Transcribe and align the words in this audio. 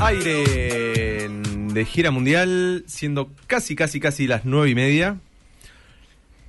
aire 0.00 1.28
de 1.28 1.84
gira 1.84 2.10
mundial, 2.10 2.84
siendo 2.86 3.30
casi, 3.46 3.76
casi, 3.76 4.00
casi 4.00 4.26
las 4.26 4.44
nueve 4.44 4.70
y 4.70 4.74
media. 4.74 5.16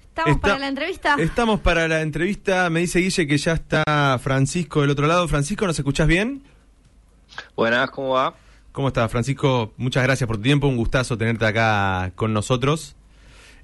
¿Estamos 0.10 0.36
Está- 0.36 0.48
para 0.48 0.60
la 0.60 0.68
entrevista? 0.68 1.16
Estamos 1.20 1.60
para 1.62 1.88
la 1.88 2.02
entrevista. 2.02 2.70
Me 2.70 2.82
dice 2.82 3.00
Guille 3.00 3.28
que 3.28 3.38
ya 3.38 3.54
está 3.54 4.20
Francisco 4.22 4.82
del 4.82 4.90
otro 4.90 5.08
lado. 5.08 5.28
Francisco, 5.28 5.66
¿nos 5.66 5.78
escuchás 5.80 6.08
bien? 6.08 6.44
Buenas, 7.56 7.90
¿cómo 7.92 8.10
va? 8.10 8.36
¿Cómo 8.72 8.90
estás, 8.90 9.10
Francisco? 9.12 9.74
Muchas 9.78 10.04
gracias 10.04 10.28
por 10.28 10.38
tu 10.38 10.44
tiempo. 10.44 10.68
Un 10.68 10.78
gustazo 10.78 11.18
tenerte 11.18 11.46
acá 11.46 12.12
con 12.16 12.34
nosotros. 12.34 12.96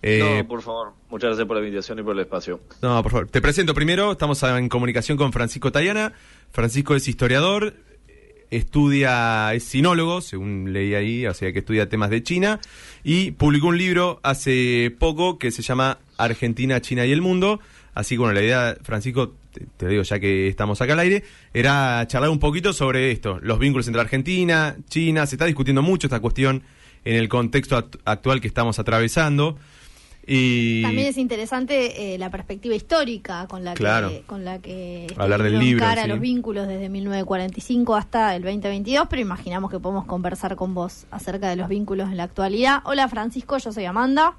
Eh, 0.02 0.40
no, 0.44 0.48
por 0.48 0.62
favor, 0.62 0.94
muchas 1.10 1.30
gracias 1.30 1.48
por 1.48 1.58
la 1.58 1.64
invitación 1.64 2.00
y 2.00 2.04
por 2.04 2.14
el 2.14 2.20
espacio. 2.22 2.60
No, 2.82 3.02
por 3.02 3.12
favor. 3.12 3.28
Te 3.28 3.42
presento 3.42 3.74
primero. 3.74 4.12
Estamos 4.12 4.42
en 4.44 4.70
comunicación 4.70 5.18
con 5.18 5.34
Francisco 5.34 5.72
Tayana. 5.72 6.14
Francisco 6.52 6.96
es 6.96 7.08
historiador, 7.08 7.74
estudia, 8.52 9.54
es 9.54 9.64
sinólogo, 9.64 10.21
según 10.21 10.74
leí 10.74 10.93
ahí, 10.96 11.28
o 11.28 11.33
sea 11.33 11.51
que 11.54 11.60
estudia 11.60 11.89
temas 11.89 12.10
de 12.10 12.24
China. 12.24 12.60
Y 13.04 13.32
publicó 13.32 13.68
un 13.68 13.78
libro 13.78 14.20
hace 14.24 14.96
poco 14.97 15.37
que 15.39 15.51
se 15.51 15.61
llama 15.61 16.00
Argentina, 16.18 16.82
China 16.82 17.06
y 17.06 17.11
el 17.11 17.21
Mundo. 17.21 17.60
Así 17.93 18.15
que 18.15 18.20
bueno, 18.20 18.34
la 18.34 18.42
idea, 18.42 18.78
Francisco, 18.84 19.36
te, 19.78 19.87
digo 19.87 20.04
ya 20.04 20.20
que 20.20 20.47
estamos 20.47 20.82
acá 20.82 20.93
al 20.93 21.00
aire, 21.00 21.23
era 21.54 22.06
charlar 22.07 22.29
un 22.29 22.39
poquito 22.39 22.73
sobre 22.73 23.11
esto, 23.11 23.39
los 23.42 23.57
vínculos 23.57 23.87
entre 23.87 24.01
Argentina, 24.01 24.75
China. 24.89 25.25
Se 25.25 25.36
está 25.36 25.46
discutiendo 25.46 25.82
mucho 25.82 26.07
esta 26.07 26.20
cuestión 26.20 26.64
en 27.06 27.15
el 27.15 27.29
contexto 27.29 27.78
act- 27.78 28.00
actual 28.04 28.42
que 28.42 28.48
estamos 28.48 28.79
atravesando. 28.79 29.57
Y 30.28 30.82
También 30.82 31.07
es 31.07 31.18
interesante 31.18 32.16
eh, 32.16 32.17
la 32.17 32.31
perspectiva 32.31 32.73
histórica 32.73 33.45
con 33.47 33.64
la 33.64 33.75
Claro. 33.75 34.09
que 34.09 34.22
con 34.23 34.44
la 34.44 34.58
que 34.59 35.06
Hablar 35.17 35.44
del 35.44 35.59
libro, 35.59 35.84
encara 35.84 36.03
sí. 36.03 36.08
los 36.09 36.20
vínculos 36.20 36.67
desde 36.67 36.89
1945 36.89 37.95
hasta 37.95 38.36
el 38.36 38.42
2022, 38.42 39.08
pero 39.08 39.22
imaginamos 39.22 39.70
que 39.70 39.80
podemos 39.80 40.06
conversar 40.06 40.56
con 40.56 40.73
vos 40.73 41.06
acerca 41.12 41.50
de 41.50 41.56
los 41.56 41.70
vínculos 41.70 42.09
en 42.09 42.18
la 42.18 42.23
actualidad. 42.23 42.81
Hola 42.86 43.08
Francisco, 43.08 43.58
yo 43.59 43.72
soy 43.72 43.86
Amanda. 43.86 44.34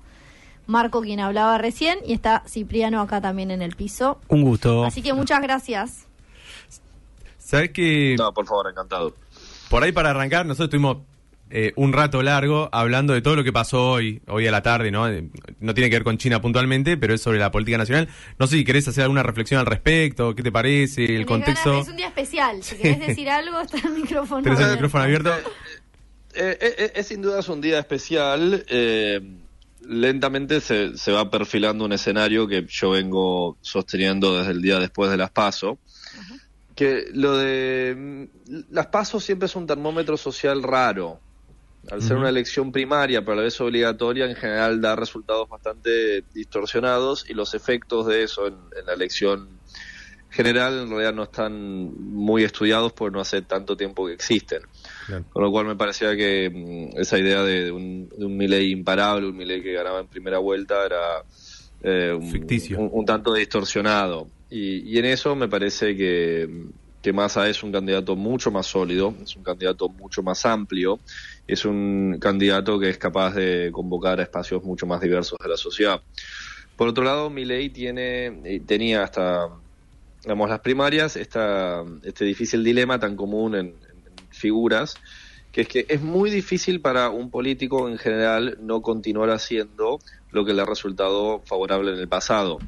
Marco 0.66 1.00
quien 1.02 1.20
hablaba 1.20 1.58
recién 1.58 2.00
y 2.04 2.12
está 2.12 2.42
Cipriano 2.48 3.00
acá 3.00 3.20
también 3.20 3.52
en 3.52 3.62
el 3.62 3.76
piso. 3.76 4.18
Un 4.26 4.42
gusto. 4.42 4.84
Así 4.84 5.00
que 5.02 5.12
muchas 5.12 5.40
gracias. 5.40 6.06
¿Sabes 7.38 7.70
que 7.70 8.16
No, 8.18 8.32
por 8.34 8.46
favor, 8.46 8.68
encantado. 8.68 9.14
Por 9.70 9.84
ahí 9.84 9.92
para 9.92 10.10
arrancar, 10.10 10.44
nosotros 10.46 10.70
tuvimos 10.70 10.96
eh, 11.50 11.72
un 11.76 11.92
rato 11.92 12.22
largo 12.22 12.68
hablando 12.72 13.12
de 13.14 13.22
todo 13.22 13.36
lo 13.36 13.44
que 13.44 13.52
pasó 13.52 13.90
hoy, 13.92 14.20
hoy 14.26 14.46
a 14.46 14.50
la 14.50 14.62
tarde, 14.62 14.90
¿no? 14.90 15.08
Eh, 15.08 15.28
No 15.60 15.74
tiene 15.74 15.88
que 15.90 15.96
ver 15.96 16.04
con 16.04 16.18
China 16.18 16.40
puntualmente, 16.40 16.96
pero 16.96 17.14
es 17.14 17.20
sobre 17.22 17.38
la 17.38 17.50
política 17.50 17.78
nacional. 17.78 18.08
No 18.38 18.46
sé 18.46 18.56
si 18.56 18.64
querés 18.64 18.88
hacer 18.88 19.02
alguna 19.04 19.22
reflexión 19.22 19.60
al 19.60 19.66
respecto, 19.66 20.34
¿qué 20.34 20.42
te 20.42 20.50
parece? 20.52 21.02
El 21.02 21.06
Tenés 21.08 21.26
contexto. 21.26 21.70
ganas- 21.70 21.86
Es 21.86 21.90
un 21.90 21.96
día 21.96 22.08
especial. 22.08 22.62
Si 22.62 22.76
querés 22.76 23.06
decir 23.06 23.30
algo, 23.30 23.60
está 23.60 23.78
el 23.86 23.94
micrófono. 23.94 24.42
¿Tenés 24.42 24.58
el 24.58 24.64
abierto. 24.64 24.82
micrófono 24.82 25.04
abierto? 25.04 25.30
Eh, 26.34 26.58
eh, 26.60 26.74
eh, 26.78 26.92
es 26.96 27.06
sin 27.06 27.22
duda 27.22 27.40
es 27.40 27.48
un 27.48 27.60
día 27.60 27.78
especial. 27.78 28.64
eh, 28.68 29.20
lentamente 29.88 30.60
se, 30.60 30.98
se 30.98 31.12
va 31.12 31.30
perfilando 31.30 31.84
un 31.84 31.92
escenario 31.92 32.48
que 32.48 32.66
yo 32.68 32.90
vengo 32.90 33.56
sosteniendo 33.60 34.36
desde 34.36 34.50
el 34.50 34.60
día 34.60 34.80
después 34.80 35.10
de 35.12 35.16
las 35.16 35.30
PASO. 35.30 35.78
Que 36.74 37.04
lo 37.14 37.36
de 37.38 37.94
mm, 38.48 38.54
las 38.74 38.88
PASO 38.88 39.20
siempre 39.20 39.46
es 39.46 39.54
un 39.56 39.66
termómetro 39.66 40.16
social 40.16 40.62
raro. 40.62 41.20
Al 41.90 42.02
ser 42.02 42.16
una 42.16 42.28
elección 42.28 42.72
primaria, 42.72 43.20
pero 43.20 43.32
a 43.32 43.36
la 43.36 43.42
vez 43.42 43.60
obligatoria, 43.60 44.26
en 44.26 44.34
general 44.34 44.80
da 44.80 44.96
resultados 44.96 45.48
bastante 45.48 46.24
distorsionados 46.34 47.28
y 47.28 47.34
los 47.34 47.54
efectos 47.54 48.06
de 48.06 48.24
eso 48.24 48.46
en, 48.46 48.54
en 48.78 48.86
la 48.86 48.94
elección 48.94 49.56
general 50.36 50.80
en 50.80 50.90
realidad 50.90 51.14
no 51.14 51.22
están 51.22 51.52
muy 52.12 52.44
estudiados 52.44 52.92
porque 52.92 53.14
no 53.14 53.20
hace 53.20 53.42
tanto 53.42 53.76
tiempo 53.76 54.06
que 54.06 54.12
existen. 54.12 54.62
Con 55.30 55.42
lo 55.42 55.50
cual 55.50 55.66
me 55.66 55.76
parecía 55.76 56.14
que 56.14 56.50
mm, 56.50 57.00
esa 57.00 57.18
idea 57.18 57.42
de 57.42 57.72
un, 57.72 58.08
de 58.08 58.24
un 58.24 58.36
Milei 58.36 58.70
imparable, 58.70 59.28
un 59.28 59.36
Milei 59.36 59.62
que 59.62 59.72
ganaba 59.72 60.00
en 60.00 60.08
primera 60.08 60.38
vuelta, 60.38 60.84
era 60.84 61.24
eh, 61.82 62.12
un, 62.12 62.30
Ficticio. 62.30 62.78
Un, 62.78 62.90
un 62.92 63.04
tanto 63.06 63.32
distorsionado. 63.32 64.28
Y, 64.50 64.80
y 64.92 64.98
en 64.98 65.06
eso 65.06 65.34
me 65.34 65.48
parece 65.48 65.96
que, 65.96 66.66
que 67.00 67.12
Massa 67.12 67.48
es 67.48 67.62
un 67.62 67.72
candidato 67.72 68.14
mucho 68.14 68.50
más 68.50 68.66
sólido, 68.66 69.14
es 69.22 69.36
un 69.36 69.42
candidato 69.42 69.88
mucho 69.88 70.22
más 70.22 70.44
amplio, 70.44 70.98
es 71.46 71.64
un 71.64 72.18
candidato 72.20 72.78
que 72.78 72.90
es 72.90 72.98
capaz 72.98 73.34
de 73.34 73.70
convocar 73.72 74.20
a 74.20 74.22
espacios 74.22 74.64
mucho 74.64 74.86
más 74.86 75.00
diversos 75.00 75.38
de 75.42 75.48
la 75.48 75.56
sociedad. 75.56 76.02
Por 76.76 76.88
otro 76.88 77.04
lado, 77.04 77.30
Milei 77.30 77.70
tiene, 77.70 78.26
eh, 78.44 78.60
tenía 78.66 79.02
hasta 79.02 79.48
digamos, 80.22 80.50
las 80.50 80.60
primarias 80.60 81.16
esta, 81.16 81.84
este 82.02 82.24
difícil 82.24 82.64
dilema 82.64 82.98
tan 82.98 83.16
común 83.16 83.54
en, 83.54 83.66
en 83.66 84.28
figuras, 84.30 84.96
que 85.52 85.62
es 85.62 85.68
que 85.68 85.86
es 85.88 86.02
muy 86.02 86.30
difícil 86.30 86.80
para 86.80 87.10
un 87.10 87.30
político 87.30 87.88
en 87.88 87.96
general 87.96 88.58
no 88.60 88.82
continuar 88.82 89.30
haciendo 89.30 90.00
lo 90.32 90.44
que 90.44 90.52
le 90.52 90.62
ha 90.62 90.66
resultado 90.66 91.40
favorable 91.44 91.92
en 91.92 91.98
el 91.98 92.08
pasado. 92.08 92.58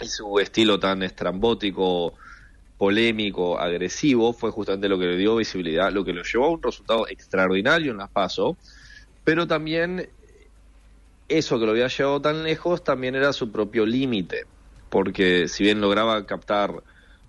Y 0.00 0.06
su 0.06 0.38
estilo 0.38 0.78
tan 0.78 1.02
estrambótico, 1.02 2.14
polémico, 2.82 3.60
agresivo, 3.60 4.32
fue 4.32 4.50
justamente 4.50 4.88
lo 4.88 4.98
que 4.98 5.06
le 5.06 5.16
dio 5.16 5.36
visibilidad, 5.36 5.92
lo 5.92 6.04
que 6.04 6.12
lo 6.12 6.24
llevó 6.24 6.46
a 6.46 6.50
un 6.50 6.60
resultado 6.60 7.06
extraordinario 7.06 7.92
en 7.92 7.98
las 7.98 8.10
PASO, 8.10 8.56
pero 9.22 9.46
también 9.46 10.10
eso 11.28 11.60
que 11.60 11.64
lo 11.64 11.70
había 11.70 11.86
llevado 11.86 12.20
tan 12.20 12.42
lejos 12.42 12.82
también 12.82 13.14
era 13.14 13.32
su 13.32 13.52
propio 13.52 13.86
límite, 13.86 14.46
porque 14.90 15.46
si 15.46 15.62
bien 15.62 15.80
lograba 15.80 16.26
captar, 16.26 16.82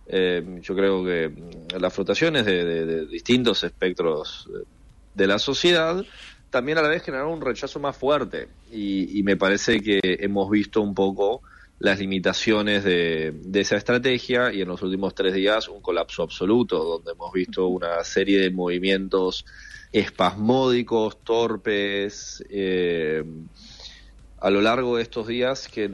eh, 0.08 0.44
yo 0.60 0.76
creo 0.76 1.06
que 1.06 1.30
mm, 1.30 1.80
las 1.80 1.94
flotaciones 1.94 2.48
de, 2.48 3.06
distintos 3.06 3.64
espectros 3.64 4.50
eh, 4.50 4.66
de 5.14 5.28
la 5.28 5.38
sociedad, 5.38 6.04
también 6.50 6.80
a 6.80 6.82
la 6.82 6.88
vez 6.88 7.04
generaron 7.04 7.34
un 7.34 7.42
rechazo 7.42 7.80
más 7.80 7.96
fuerte. 7.96 8.48
Y 8.72 9.22
me 9.22 9.38
parece 9.38 9.82
que 9.82 10.00
hemos 10.02 10.50
visto 10.50 10.82
un 10.82 10.96
poco 10.96 11.44
las 11.84 12.00
limitaciones 12.00 12.86
de, 12.86 13.34
de 13.44 13.60
esa 13.60 13.76
estrategia 13.76 14.54
y 14.54 14.62
en 14.62 14.70
los 14.70 14.82
últimos 14.82 15.14
tres 15.14 15.34
días 15.34 15.68
un 15.68 15.82
colapso 15.82 16.24
absoluto, 16.24 16.82
donde 16.82 17.12
hemos 17.12 17.34
visto 17.34 17.68
una 17.68 18.02
serie 18.06 18.40
de 18.40 18.52
movimientos 18.52 19.44
espasmódicos, 19.92 21.22
torpes, 21.26 22.42
eh, 22.50 23.22
a 24.40 24.50
lo 24.50 24.62
largo 24.62 24.96
de 24.96 25.04
estos 25.04 25.28
días 25.28 25.68
que, 25.68 25.92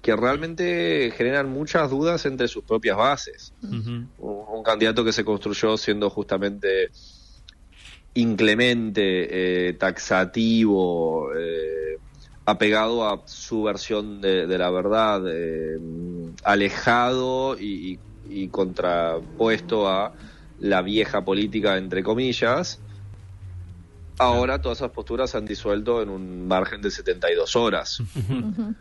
que 0.00 0.16
realmente 0.16 1.12
generan 1.14 1.50
muchas 1.50 1.90
dudas 1.90 2.24
entre 2.24 2.48
sus 2.48 2.64
propias 2.64 2.96
bases. 2.96 3.52
Un 4.16 4.62
candidato 4.64 5.04
que 5.04 5.12
se 5.12 5.26
construyó 5.26 5.76
siendo 5.76 6.08
justamente 6.08 6.90
inclemente, 8.14 9.68
eh, 9.68 9.72
taxativo, 9.74 11.34
eh, 11.36 11.98
apegado 12.44 13.08
a 13.08 13.22
su 13.26 13.62
versión 13.62 14.20
de, 14.20 14.46
de 14.46 14.58
la 14.58 14.70
verdad, 14.70 15.22
eh, 15.28 15.78
alejado 16.44 17.56
y, 17.58 17.92
y- 17.94 18.00
y 18.44 18.48
contrapuesto 18.48 19.88
a 19.88 20.12
la 20.58 20.80
vieja 20.82 21.24
política, 21.24 21.76
entre 21.76 22.02
comillas. 22.02 22.80
Ahora 24.18 24.60
todas 24.60 24.78
esas 24.78 24.90
posturas 24.92 25.30
se 25.30 25.38
han 25.38 25.44
disuelto 25.44 26.00
en 26.02 26.08
un 26.08 26.46
margen 26.46 26.80
de 26.82 26.90
72 26.90 27.56
horas. 27.56 28.00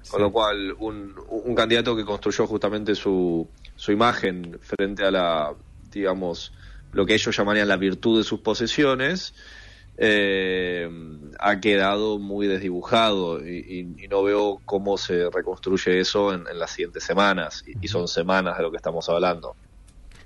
Con 0.09 0.21
lo 0.21 0.31
cual, 0.31 0.75
un, 0.79 1.15
un 1.29 1.55
candidato 1.55 1.95
que 1.95 2.05
construyó 2.05 2.45
justamente 2.45 2.93
su, 2.93 3.49
su 3.75 3.91
imagen 3.91 4.59
frente 4.61 5.03
a 5.03 5.09
la, 5.11 5.55
digamos, 5.91 6.53
lo 6.91 7.05
que 7.05 7.15
ellos 7.15 7.35
llamarían 7.35 7.67
la 7.67 7.77
virtud 7.77 8.19
de 8.19 8.23
sus 8.23 8.41
posesiones, 8.41 9.33
eh, 9.97 10.89
ha 11.39 11.59
quedado 11.59 12.19
muy 12.19 12.47
desdibujado 12.47 13.45
y, 13.45 13.57
y- 13.97 14.03
y 14.05 14.07
no 14.07 14.23
veo 14.23 14.59
cómo 14.65 14.97
se 14.97 15.29
reconstruye 15.29 15.99
eso 15.99 16.33
en, 16.33 16.43
en 16.51 16.59
las 16.59 16.71
siguientes 16.71 17.03
semanas. 17.03 17.63
Y, 17.67 17.85
y 17.85 17.87
son 17.87 18.07
semanas 18.07 18.57
de 18.57 18.63
lo 18.63 18.71
que 18.71 18.77
estamos 18.77 19.07
hablando. 19.09 19.55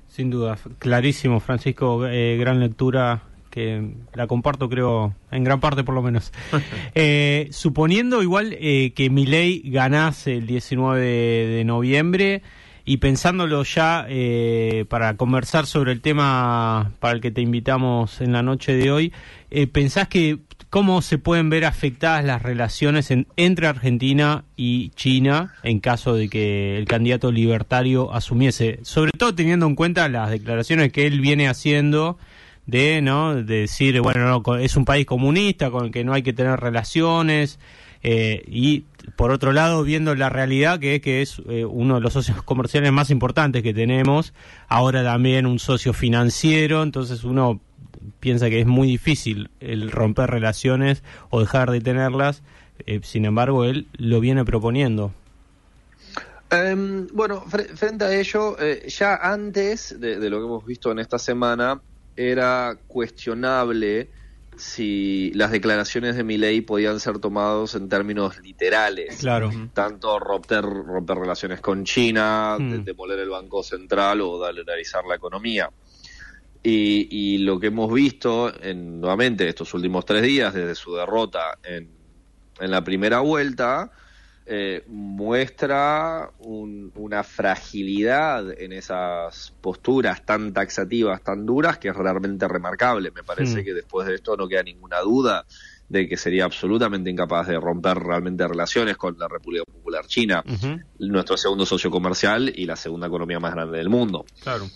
Sin 0.08 0.30
duda, 0.30 0.58
clarísimo, 0.80 1.40
Francisco, 1.40 2.06
eh, 2.08 2.38
gran 2.38 2.60
lectura 2.60 3.24
que 3.50 3.90
la 4.14 4.28
comparto 4.28 4.68
creo 4.70 5.14
en 5.32 5.44
gran 5.46 5.60
parte 5.62 5.84
por 5.84 5.96
lo 5.96 6.02
menos. 6.02 6.32
Eh, 6.98 7.50
suponiendo 7.52 8.22
igual 8.24 8.56
eh, 8.60 8.94
que 8.96 9.10
Milei 9.10 9.62
ganase 9.70 10.38
el 10.38 10.48
19 10.48 11.00
de, 11.02 11.48
de 11.58 11.64
noviembre 11.66 12.42
y 12.86 12.98
pensándolo 12.98 13.64
ya 13.64 14.06
eh, 14.08 14.86
para 14.90 15.18
conversar 15.18 15.66
sobre 15.66 15.92
el 15.92 16.02
tema 16.02 16.92
para 17.00 17.16
el 17.16 17.22
que 17.22 17.32
te 17.32 17.42
invitamos 17.42 18.22
en 18.22 18.32
la 18.32 18.44
noche 18.44 18.76
de 18.76 18.92
hoy, 18.92 19.14
eh, 19.52 19.68
¿pensás 19.68 20.08
que 20.08 20.38
cómo 20.70 21.02
se 21.02 21.18
pueden 21.18 21.50
ver 21.50 21.66
afectadas 21.66 22.24
las 22.26 22.42
relaciones 22.42 23.10
en- 23.10 23.28
entre 23.38 23.68
Argentina 23.68 24.44
y 24.58 24.90
China 24.90 25.54
en 25.64 25.80
caso 25.80 26.16
de 26.16 26.28
que 26.30 26.78
el 26.78 26.86
candidato 26.86 27.32
libertario 27.32 28.14
asumiese, 28.14 28.80
sobre 28.84 29.12
todo 29.18 29.34
teniendo 29.34 29.66
en 29.68 29.76
cuenta 29.76 30.08
las 30.10 30.30
declaraciones 30.30 30.92
que 30.92 31.08
él 31.08 31.22
viene 31.22 31.48
haciendo 31.48 32.18
de 32.68 33.02
no 33.02 33.36
de 33.36 33.62
decir 33.62 34.02
bueno 34.02 34.42
no, 34.46 34.56
es 34.58 34.76
un 34.76 34.86
país 34.86 35.06
comunista 35.06 35.70
con 35.72 35.86
el 35.86 35.92
que 35.92 36.04
no 36.04 36.14
hay 36.14 36.24
que 36.24 36.34
tener 36.34 36.60
relaciones 36.60 37.60
eh, 38.04 38.44
y 38.48 38.84
por 39.16 39.32
otro 39.32 39.54
lado 39.54 39.84
viendo 39.84 40.16
la 40.16 40.30
realidad 40.30 40.80
que 40.80 40.96
es 40.96 41.02
que 41.02 41.22
es 41.22 41.42
eh, 41.50 41.66
uno 41.66 41.96
de 41.96 42.02
los 42.02 42.14
socios 42.14 42.42
comerciales 42.44 42.92
más 42.92 43.10
importantes 43.10 43.64
que 43.64 43.74
tenemos 43.74 44.34
ahora 44.68 45.04
también 45.04 45.46
un 45.46 45.60
socio 45.60 45.94
financiero 45.94 46.84
entonces 46.84 47.24
uno 47.24 47.62
piensa 48.20 48.50
que 48.50 48.62
es 48.62 48.68
muy 48.68 48.88
difícil 48.88 49.50
el 49.60 49.92
romper 49.92 50.30
relaciones 50.30 51.04
o 51.30 51.40
dejar 51.40 51.72
de 51.72 51.82
tenerlas, 51.82 52.42
eh, 52.86 53.00
sin 53.04 53.26
embargo 53.26 53.66
él 53.66 53.88
lo 53.98 54.20
viene 54.20 54.46
proponiendo. 54.46 55.12
Em, 56.52 57.08
bueno, 57.12 57.42
frente 57.42 58.06
a 58.06 58.16
ello, 58.16 58.56
eh, 58.60 58.88
ya 58.88 59.16
antes 59.16 60.00
de, 60.00 60.18
lo 60.30 60.40
que 60.40 60.46
hemos 60.46 60.66
visto 60.66 60.92
en 60.92 61.00
esta 61.00 61.18
semana, 61.18 61.82
era 62.16 62.78
cuestionable 62.88 64.10
si 64.58 65.32
las 65.34 65.52
declaraciones 65.52 66.16
de 66.16 66.24
Milei 66.24 66.62
podían 66.62 67.00
ser 67.00 67.20
tomados 67.20 67.76
en 67.76 67.90
términos 67.90 68.40
literales. 68.42 69.18
Claro. 69.18 69.52
Tanto 69.74 70.20
romper, 70.20 70.64
romper 70.64 71.18
relaciones 71.18 71.62
con 71.62 71.84
China, 71.84 72.58
mm. 72.60 72.84
demoler 72.84 73.20
el 73.20 73.30
Banco 73.30 73.64
Central 73.64 74.22
o 74.22 74.38
dolarizar 74.38 75.06
la 75.06 75.16
economía. 75.16 75.70
Y, 76.68 77.38
lo 77.40 77.60
que 77.60 77.68
hemos 77.68 77.94
visto 77.94 78.52
en, 78.64 79.00
nuevamente 79.00 79.48
estos 79.48 79.72
últimos 79.76 80.04
tres 80.04 80.24
días, 80.24 80.52
desde 80.52 80.74
su 80.74 80.96
derrota 80.96 81.60
en, 81.64 81.92
en 82.60 82.72
la 82.72 82.84
primera 82.84 83.20
vuelta, 83.20 83.92
eh, 84.48 84.84
muestra 84.88 86.30
una 86.40 87.24
fragilidad 87.24 88.52
en 88.62 88.74
esas 88.74 89.56
posturas 89.60 90.24
tan 90.24 90.54
taxativas, 90.54 91.24
tan 91.24 91.48
duras, 91.48 91.80
que 91.80 91.88
es 91.88 91.96
realmente 91.96 92.48
remarcable. 92.48 93.10
Me 93.10 93.24
parece 93.24 93.62
hmm. 93.62 93.66
que 93.66 93.74
después 93.74 94.08
de 94.08 94.14
esto 94.14 94.38
no 94.38 94.48
queda 94.48 94.62
ninguna 94.62 95.00
duda 95.00 95.46
de 95.90 96.08
que 96.08 96.16
sería 96.16 96.46
absolutamente 96.46 97.10
incapaz 97.10 97.48
de 97.48 97.60
romper 97.60 97.98
realmente 97.98 98.48
relaciones 98.48 98.98
con 98.98 99.18
la 99.18 99.28
República 99.28 99.64
Popular 99.66 100.06
China, 100.06 100.44
nuestro 101.00 101.38
segundo 101.38 101.66
socio 101.66 101.90
comercial 101.90 102.52
y 102.56 102.66
la 102.66 102.76
segunda 102.76 103.08
economía 103.08 103.40
más 103.40 103.54
grande 103.54 103.80
del 103.80 103.90
mundo. 103.90 104.26
Claro. 104.44 104.70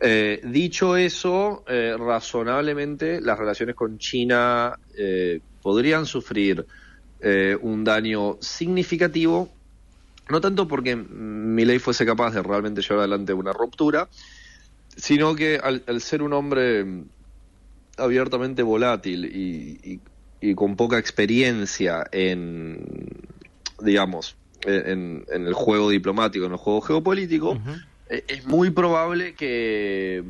Eh, 0.00 0.40
dicho 0.44 0.96
eso, 0.96 1.64
eh, 1.66 1.96
razonablemente 1.98 3.20
las 3.20 3.38
relaciones 3.38 3.74
con 3.74 3.98
China 3.98 4.78
podrían 5.62 6.06
sufrir 6.06 6.64
eh, 7.22 7.56
un 7.60 7.84
daño 7.84 8.38
significativo, 8.40 9.50
no 10.28 10.40
tanto 10.40 10.66
porque 10.68 10.96
ley 10.96 11.78
fuese 11.78 12.06
capaz 12.06 12.32
de 12.32 12.42
realmente 12.42 12.82
llevar 12.82 13.00
adelante 13.00 13.32
una 13.32 13.52
ruptura, 13.52 14.08
sino 14.96 15.34
que 15.34 15.58
al, 15.62 16.00
ser 16.00 16.22
un 16.22 16.32
hombre 16.32 16.86
abiertamente 17.96 18.62
volátil 18.62 19.24
y, 19.26 20.00
con 20.54 20.74
poca 20.76 20.98
experiencia 20.98 22.06
en, 22.12 22.82
digamos, 23.82 24.36
en, 24.64 25.26
el 25.28 25.52
juego 25.52 25.90
diplomático, 25.90 26.46
en 26.46 26.52
el 26.52 26.58
juego 26.58 26.80
geopolítico, 26.80 27.58
eh, 28.08 28.24
es 28.26 28.46
muy 28.46 28.70
probable 28.70 29.34
que 29.34 30.24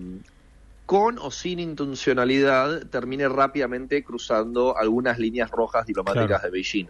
con 0.90 1.20
o 1.20 1.30
sin 1.30 1.60
intencionalidad, 1.60 2.84
termine 2.86 3.28
rápidamente 3.28 4.02
cruzando 4.02 4.76
algunas 4.76 5.20
líneas 5.20 5.48
rojas 5.48 5.86
diplomáticas 5.86 6.42
de 6.42 6.50
Beijing, 6.50 6.86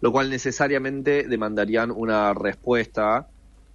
lo 0.00 0.10
cual 0.10 0.28
necesariamente 0.28 1.28
demandarían 1.28 1.92
una 1.92 2.34
respuesta 2.34 3.28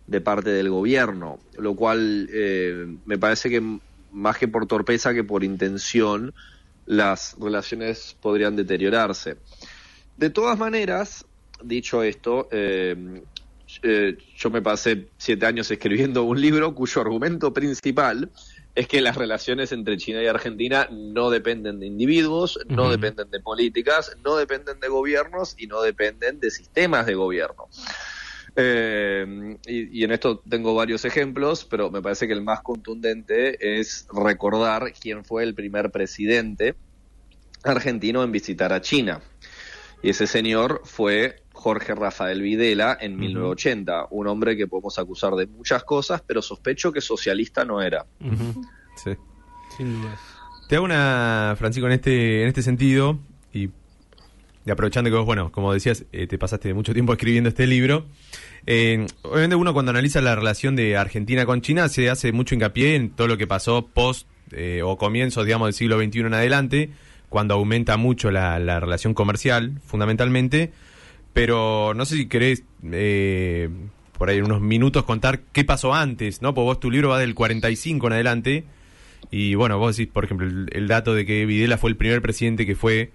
de 0.06 0.20
parte 0.20 0.50
del 0.50 0.70
gobierno, 0.70 1.40
lo 1.58 1.76
cual 1.78 2.28
eh, 2.30 2.94
me 3.06 3.18
parece 3.18 3.50
que 3.50 3.80
más 4.12 4.38
que 4.38 4.50
por 4.50 4.66
torpeza 4.66 5.14
que 5.14 5.24
por 5.24 5.46
intención, 5.46 6.34
las 6.86 7.38
relaciones 7.40 8.18
podrían 8.22 8.58
deteriorarse. 8.58 9.38
De 10.18 10.30
todas 10.30 10.60
maneras, 10.60 11.26
dicho 11.64 12.04
esto, 12.04 12.50
eh, 12.52 13.22
eh, 13.82 14.18
yo 14.36 14.50
me 14.50 14.62
pasé 14.62 15.08
siete 15.18 15.46
años 15.46 15.72
escribiendo 15.72 16.24
un 16.24 16.42
libro 16.42 16.76
cuyo 16.76 17.00
argumento 17.00 17.54
principal 17.54 18.30
es 18.80 18.88
que 18.88 19.02
las 19.02 19.18
relaciones 19.18 19.74
entre 19.74 19.98
China 19.98 20.24
y 20.24 20.28
Argentina 20.28 20.88
no 20.90 21.30
dependen 21.30 21.82
de 21.82 21.86
individuos, 21.86 22.58
no 22.70 22.90
dependen 22.90 23.30
de 23.30 23.42
políticas, 23.42 24.16
no 24.24 24.38
dependen 24.38 24.80
de 24.80 24.88
gobiernos 24.88 25.54
y 25.58 25.68
no 25.68 25.82
dependen 25.82 26.40
de 26.40 26.50
sistemas 26.50 27.06
de 27.06 27.16
gobierno. 27.16 27.68
Eh, 28.56 29.58
y, 29.66 30.02
en 30.02 30.12
esto 30.14 30.42
tengo 30.50 30.74
varios 30.76 31.04
ejemplos, 31.04 31.66
pero 31.70 31.92
me 31.92 32.02
parece 32.02 32.26
que 32.26 32.32
el 32.32 32.42
más 32.42 32.62
contundente 32.62 33.80
es 33.82 34.08
recordar 34.14 34.94
quién 34.98 35.26
fue 35.26 35.44
el 35.44 35.54
primer 35.56 35.92
presidente 35.92 36.76
argentino 37.64 38.24
en 38.24 38.32
visitar 38.32 38.72
a 38.72 38.80
China. 38.80 39.20
Y 40.02 40.12
ese 40.12 40.26
señor 40.26 40.84
fue 40.86 41.44
Jorge 41.60 41.94
Rafael 41.94 42.42
Videla 42.42 42.98
en 43.02 43.18
1980, 43.18 44.08
un 44.12 44.28
hombre 44.28 44.56
que 44.56 44.66
podemos 44.66 44.98
acusar 44.98 45.34
de 45.34 45.46
muchas 45.46 45.84
cosas, 45.84 46.24
pero 46.26 46.42
sospecho 46.42 46.94
que 46.94 47.02
socialista 47.02 47.66
no 47.66 47.82
era. 47.82 48.06
Sí. 48.96 49.12
Sin 49.76 50.02
duda. 50.02 50.18
Te 50.70 50.78
hago 50.78 50.86
una, 50.86 51.56
Francisco, 51.58 51.88
en 51.88 51.94
este, 51.94 52.44
en 52.44 52.48
este 52.48 52.62
sentido, 52.62 53.20
y, 53.54 53.70
aprovechando 54.72 55.10
que 55.10 55.18
vos, 55.18 55.26
bueno, 55.26 55.52
como 55.52 55.74
decías, 55.74 56.06
eh, 56.14 56.28
te 56.28 56.38
pasaste 56.38 56.74
mucho 56.74 56.94
tiempo 56.94 57.12
escribiendo 57.12 57.50
este 57.50 57.68
libro. 57.68 58.06
Eh, 58.66 59.06
obviamente 59.24 59.58
uno 59.58 59.74
cuando 59.74 59.90
analiza 59.90 60.22
la 60.22 60.36
relación 60.36 60.78
de 60.78 60.96
Argentina 60.96 61.46
con 61.46 61.62
China 61.62 61.90
se 61.90 62.10
hace 62.10 62.32
mucho 62.32 62.56
hincapié 62.56 62.96
en 62.96 63.10
todo 63.10 63.28
lo 63.28 63.38
que 63.38 63.48
pasó 63.48 63.88
post 63.88 64.28
eh, 64.52 64.82
o 64.84 64.98
comienzos, 64.98 65.46
digamos, 65.46 65.68
del 65.68 65.74
siglo 65.74 66.00
XXI 66.00 66.20
en 66.20 66.34
adelante, 66.34 66.90
cuando 67.28 67.56
aumenta 67.56 67.98
mucho 67.98 68.32
la, 68.32 68.60
la 68.60 68.80
relación 68.80 69.14
comercial, 69.14 69.82
fundamentalmente 69.86 70.72
pero 71.34 71.94
no 71.94 72.06
sé 72.06 72.16
si 72.16 72.28
querés 72.28 72.64
eh, 72.92 73.70
por 74.18 74.30
ahí 74.30 74.38
en 74.38 74.46
unos 74.46 74.62
minutos 74.62 75.04
contar 75.04 75.42
qué 75.52 75.64
pasó 75.64 75.94
antes, 75.94 76.42
¿no? 76.42 76.54
Porque 76.54 76.66
vos 76.66 76.80
tu 76.80 76.92
libro 76.92 77.10
va 77.10 77.20
del 77.20 77.36
45 77.36 78.08
en 78.08 78.14
adelante 78.14 78.64
y 79.32 79.56
bueno, 79.56 79.78
vos 79.78 79.96
decís, 79.96 80.12
por 80.12 80.26
ejemplo, 80.26 80.48
el, 80.48 80.88
dato 80.88 81.14
de 81.14 81.26
que 81.26 81.46
Videla 81.46 81.78
fue 81.78 81.90
el 81.90 81.98
primer 81.98 82.22
presidente 82.22 82.66
que 82.66 82.76
fue 82.76 83.12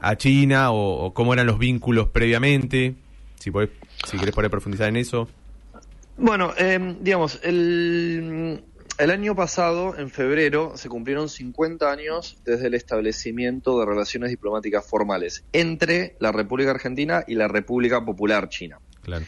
a 0.00 0.16
China 0.16 0.72
o, 0.72 1.14
cómo 1.14 1.32
eran 1.32 1.46
los 1.46 1.58
vínculos 1.58 2.08
previamente, 2.08 2.94
si, 3.38 3.50
podés, 3.50 3.70
si 4.06 4.18
querés 4.18 4.34
poder 4.34 4.50
profundizar 4.50 4.88
en 4.88 4.96
eso. 4.96 5.28
Bueno, 6.16 6.52
eh, 6.58 6.96
digamos, 7.00 7.40
el, 7.42 8.62
el 8.98 9.10
año 9.10 9.34
pasado, 9.34 9.96
en 9.96 10.10
febrero, 10.10 10.76
se 10.76 10.88
cumplieron 10.88 11.28
50 11.28 11.90
años 11.90 12.38
desde 12.44 12.66
el 12.66 12.74
establecimiento 12.74 13.78
de 13.78 13.86
relaciones 13.86 14.30
diplomáticas 14.30 14.86
formales 14.86 15.44
entre 15.52 16.16
la 16.20 16.32
República 16.32 16.70
Argentina 16.70 17.24
y 17.26 17.34
la 17.34 17.48
República 17.48 18.04
Popular 18.04 18.48
China. 18.48 18.78
Claro. 19.02 19.24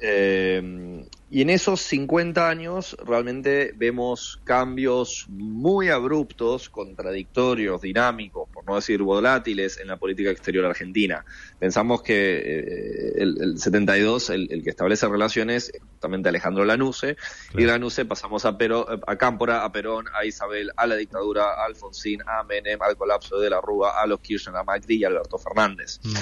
Eh, 0.00 1.04
y 1.30 1.42
en 1.42 1.50
esos 1.50 1.80
50 1.82 2.48
años 2.48 2.96
realmente 3.06 3.72
vemos 3.76 4.40
cambios 4.42 5.26
muy 5.28 5.88
abruptos, 5.88 6.68
contradictorios, 6.68 7.80
dinámicos, 7.80 8.48
por 8.52 8.66
no 8.66 8.74
decir 8.74 9.00
volátiles, 9.02 9.78
en 9.78 9.86
la 9.86 9.96
política 9.96 10.30
exterior 10.30 10.64
argentina. 10.64 11.24
Pensamos 11.58 12.02
que 12.02 12.38
eh, 12.38 13.12
el, 13.18 13.58
72, 13.58 14.30
el, 14.30 14.62
que 14.64 14.70
establece 14.70 15.06
relaciones, 15.06 15.70
es 15.72 15.80
justamente 15.80 16.28
Alejandro 16.28 16.64
Lanuse, 16.64 17.16
y 17.56 17.64
Lanuse 17.64 18.04
pasamos 18.04 18.44
a, 18.44 18.58
Pero, 18.58 18.86
a 19.06 19.16
Cámpora, 19.16 19.64
a 19.64 19.70
Perón, 19.70 20.06
a 20.12 20.24
Isabel, 20.24 20.72
a 20.76 20.86
la 20.88 20.96
dictadura, 20.96 21.44
a 21.44 21.66
Alfonsín, 21.66 22.22
a 22.26 22.42
Menem, 22.42 22.82
al 22.82 22.96
colapso 22.96 23.38
de 23.38 23.50
la 23.50 23.60
Rúa, 23.60 24.02
a 24.02 24.06
los 24.06 24.18
Kirchner, 24.20 24.56
a 24.56 24.64
Macri 24.64 24.96
y 24.96 25.04
a 25.04 25.08
Alberto 25.08 25.38
Fernández. 25.38 26.00
Mm 26.02 26.16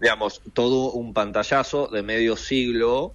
digamos, 0.00 0.42
todo 0.52 0.92
un 0.92 1.14
pantallazo 1.14 1.88
de 1.88 2.02
medio 2.02 2.36
siglo 2.36 3.14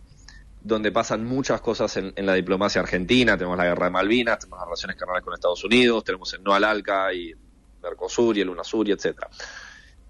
donde 0.64 0.92
pasan 0.92 1.26
muchas 1.26 1.62
cosas 1.62 1.98
en, 1.98 2.14
la 2.16 2.34
diplomacia 2.34 2.82
argentina. 2.82 3.38
Tenemos 3.38 3.58
la 3.58 3.66
guerra 3.66 3.86
de 3.86 3.92
Malvinas, 3.92 4.40
tenemos 4.40 4.60
las 4.60 4.68
relaciones 4.68 4.98
carnales 4.98 5.24
con 5.24 5.34
Estados 5.34 5.64
Unidos, 5.64 6.04
tenemos 6.04 6.34
el 6.34 6.44
no 6.44 6.54
al 6.54 6.64
ALCA 6.64 7.14
y 7.14 7.34
Mercosur 7.82 8.38
y 8.38 8.42
el 8.42 8.50
UNASUR 8.50 8.88
y 8.88 8.92
etcétera. 8.92 9.30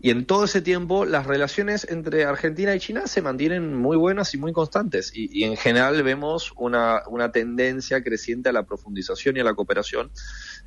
Y 0.03 0.09
en 0.09 0.25
todo 0.25 0.45
ese 0.45 0.61
tiempo 0.61 1.05
las 1.05 1.27
relaciones 1.27 1.85
entre 1.87 2.25
Argentina 2.25 2.73
y 2.73 2.79
China 2.79 3.05
se 3.05 3.21
mantienen 3.21 3.75
muy 3.75 3.95
buenas 3.95 4.33
y 4.33 4.39
muy 4.39 4.51
constantes. 4.51 5.11
Y, 5.13 5.43
en 5.43 5.55
general 5.55 6.01
vemos 6.01 6.51
una, 6.57 7.03
una, 7.07 7.31
tendencia 7.31 8.03
creciente 8.03 8.49
a 8.49 8.51
la 8.51 8.63
profundización 8.63 9.37
y 9.37 9.41
a 9.41 9.43
la 9.43 9.53
cooperación 9.53 10.11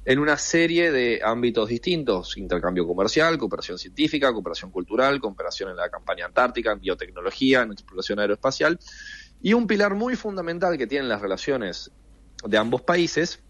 en 0.05 0.21
una 0.21 0.37
serie 0.37 0.93
de 0.93 1.21
ámbitos 1.25 1.69
distintos. 1.69 2.37
Intercambio 2.37 2.87
comercial, 2.87 3.37
cooperación 3.37 3.77
científica, 3.77 4.33
cooperación 4.33 4.71
cultural, 4.71 5.19
cooperación 5.21 5.71
en 5.71 5.77
la 5.77 5.91
campaña 5.91 6.27
antártica, 6.27 6.71
en 6.71 6.81
biotecnología, 6.81 7.63
en 7.63 7.73
exploración 7.73 8.21
aeroespacial. 8.21 8.79
Y 9.45 9.53
un 9.53 9.67
pilar 9.67 9.95
muy 9.95 10.17
fundamental 10.17 10.79
que 10.79 10.87
tienen 10.87 11.07
las 11.07 11.21
relaciones 11.21 11.91
de 12.47 12.57
ambos 12.57 12.81
países, 12.81 13.41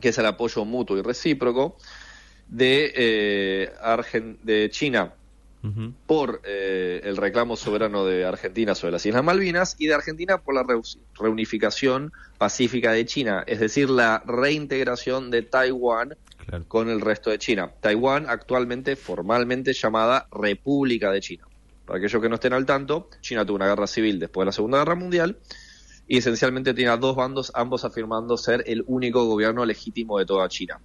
que 0.00 0.08
es 0.08 0.16
el 0.16 0.24
apoyo 0.24 0.64
mutuo 0.64 0.96
y 0.96 1.02
recíproco, 1.02 1.76
de, 2.48 2.90
eh, 2.96 3.70
de 4.42 4.70
China 4.70 5.12
por 6.06 6.40
eh, 6.44 7.02
el 7.04 7.18
reclamo 7.18 7.54
soberano 7.56 8.06
de 8.06 8.24
Argentina 8.24 8.74
sobre 8.74 8.92
las 8.92 9.04
Islas 9.04 9.22
Malvinas 9.22 9.76
y 9.78 9.88
de 9.88 9.94
Argentina 9.94 10.38
por 10.38 10.54
la 10.54 10.64
reunificación 11.18 12.12
pacífica 12.38 12.92
de 12.92 13.04
China, 13.04 13.44
es 13.46 13.60
decir, 13.60 13.90
la 13.90 14.22
reintegración 14.24 15.30
de 15.30 15.42
Taiwán 15.42 16.16
con 16.66 16.88
el 16.88 17.02
resto 17.02 17.28
de 17.28 17.38
China. 17.38 17.72
Taiwán 17.80 18.24
actualmente 18.26 18.96
formalmente 18.96 19.74
llamada 19.74 20.28
República 20.30 21.10
de 21.10 21.20
China. 21.20 21.46
Para 21.86 21.98
aquellos 21.98 22.20
que 22.20 22.28
no 22.28 22.34
estén 22.34 22.52
al 22.52 22.66
tanto, 22.66 23.08
China 23.20 23.46
tuvo 23.46 23.56
una 23.56 23.68
guerra 23.68 23.86
civil 23.86 24.18
después 24.18 24.42
de 24.42 24.46
la 24.46 24.52
Segunda 24.52 24.78
Guerra 24.78 24.96
Mundial 24.96 25.38
y 26.08 26.18
esencialmente 26.18 26.74
tiene 26.74 26.90
a 26.90 26.96
dos 26.96 27.16
bandos, 27.16 27.52
ambos 27.54 27.84
afirmando 27.84 28.36
ser 28.36 28.64
el 28.66 28.84
único 28.86 29.24
gobierno 29.24 29.64
legítimo 29.64 30.18
de 30.18 30.26
toda 30.26 30.48
China 30.48 30.80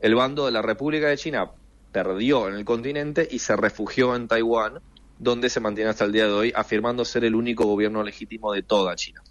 el 0.00 0.14
bando 0.14 0.46
de 0.46 0.52
la 0.52 0.62
República 0.62 1.08
de 1.08 1.16
China 1.16 1.50
perdió 1.92 2.48
en 2.48 2.54
el 2.54 2.64
continente 2.64 3.26
y 3.30 3.38
se 3.38 3.56
refugió 3.56 4.14
en 4.16 4.28
Taiwán, 4.28 4.80
donde 5.18 5.50
se 5.50 5.60
mantiene 5.60 5.90
hasta 5.90 6.04
el 6.04 6.12
día 6.12 6.26
de 6.26 6.32
hoy, 6.32 6.52
afirmando 6.54 7.04
ser 7.04 7.24
el 7.24 7.34
único 7.34 7.64
gobierno 7.64 8.02
legítimo 8.02 8.52
de 8.52 8.62
toda 8.62 8.94
China. 8.96 9.22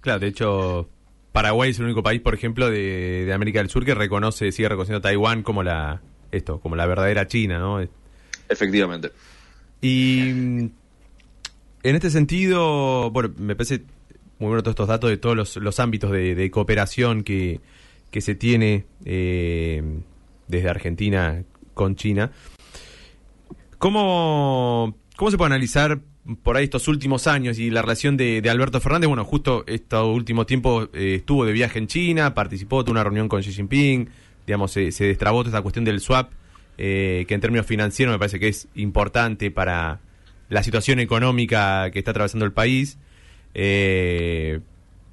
Claro, 0.00 0.20
de 0.20 0.28
hecho, 0.28 0.88
Paraguay 1.32 1.70
es 1.70 1.78
el 1.78 1.84
único 1.84 2.02
país, 2.02 2.20
por 2.20 2.34
ejemplo, 2.34 2.70
de, 2.70 3.24
de 3.26 3.32
América 3.32 3.58
del 3.58 3.68
Sur 3.68 3.84
que 3.84 3.94
reconoce, 3.94 4.52
sigue 4.52 4.68
reconociendo 4.68 4.98
a 4.98 5.02
Taiwán 5.02 5.42
como 5.42 5.62
la, 5.62 6.00
esto, 6.30 6.60
como 6.60 6.76
la 6.76 6.86
verdadera 6.86 7.26
China, 7.26 7.58
¿no? 7.58 7.80
Efectivamente. 8.48 9.10
Y 9.82 10.32
mm, 10.32 10.70
en 11.82 11.94
este 11.94 12.08
sentido, 12.08 13.10
bueno, 13.10 13.34
me 13.36 13.54
parece 13.54 13.82
muy 14.38 14.48
bueno 14.48 14.62
todos 14.62 14.72
estos 14.72 14.88
datos 14.88 15.10
de 15.10 15.18
todos 15.18 15.36
los, 15.36 15.56
los 15.56 15.78
ámbitos 15.80 16.10
de, 16.10 16.50
cooperación 16.50 17.22
que, 17.22 17.60
que 18.10 18.20
se 18.20 18.34
tiene 18.34 18.86
eh, 19.04 19.82
desde 20.48 20.68
Argentina 20.70 21.44
con 21.74 21.96
China. 21.96 22.30
¿Cómo, 23.78 24.96
¿Cómo 25.16 25.30
se 25.30 25.36
puede 25.36 25.48
analizar 25.48 26.00
por 26.44 26.56
ahí 26.56 26.64
estos 26.64 26.86
últimos 26.86 27.26
años 27.26 27.58
y 27.58 27.70
la 27.70 27.82
relación 27.82 28.16
de, 28.16 28.40
de 28.40 28.50
Alberto 28.50 28.80
Fernández? 28.80 29.08
Bueno, 29.08 29.24
justo 29.24 29.64
este 29.66 29.96
último 29.96 30.46
tiempo 30.46 30.84
eh, 30.92 31.16
estuvo 31.16 31.44
de 31.44 31.52
viaje 31.52 31.80
en 31.80 31.88
China, 31.88 32.34
participó 32.34 32.84
de 32.84 32.92
una 32.92 33.02
reunión 33.02 33.28
con 33.28 33.42
Xi 33.42 33.52
Jinping, 33.52 34.08
digamos, 34.46 34.70
se, 34.70 34.92
se 34.92 35.04
destrabó 35.06 35.38
toda 35.38 35.50
esta 35.50 35.62
cuestión 35.62 35.84
del 35.84 36.00
swap, 36.00 36.30
eh, 36.78 37.24
que 37.28 37.34
en 37.34 37.40
términos 37.40 37.66
financieros 37.66 38.12
me 38.12 38.18
parece 38.18 38.40
que 38.40 38.48
es 38.48 38.68
importante 38.74 39.50
para 39.50 40.00
la 40.48 40.62
situación 40.62 41.00
económica 41.00 41.90
que 41.90 41.98
está 41.98 42.10
atravesando 42.10 42.44
el 42.44 42.52
país. 42.52 42.98
Eh, 43.54 44.60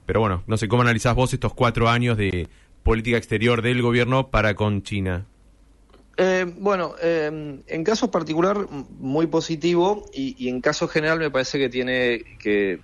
pero 0.06 0.22
bueno, 0.22 0.44
no 0.48 0.58
sé 0.58 0.68
cómo 0.68 0.82
analizás 0.82 1.16
vos 1.16 1.34
estos 1.34 1.54
cuatro 1.54 1.90
años 1.90 2.18
de 2.18 2.48
política 2.84 3.18
exterior 3.18 3.62
del 3.62 3.82
gobierno 3.82 4.30
para 4.30 4.56
con 4.56 4.82
China. 4.84 5.26
Eh, 6.18 6.46
bueno, 6.58 6.96
eh, 7.02 7.62
en 7.66 7.84
caso 7.86 8.12
particular 8.12 8.68
muy 9.00 9.28
positivo 9.28 10.06
y, 10.14 10.50
en 10.50 10.60
caso 10.60 10.90
general 10.90 11.20
me 11.20 11.32
parece 11.32 11.58
que 11.58 11.70
tiene 11.70 12.24
que, 12.40 12.82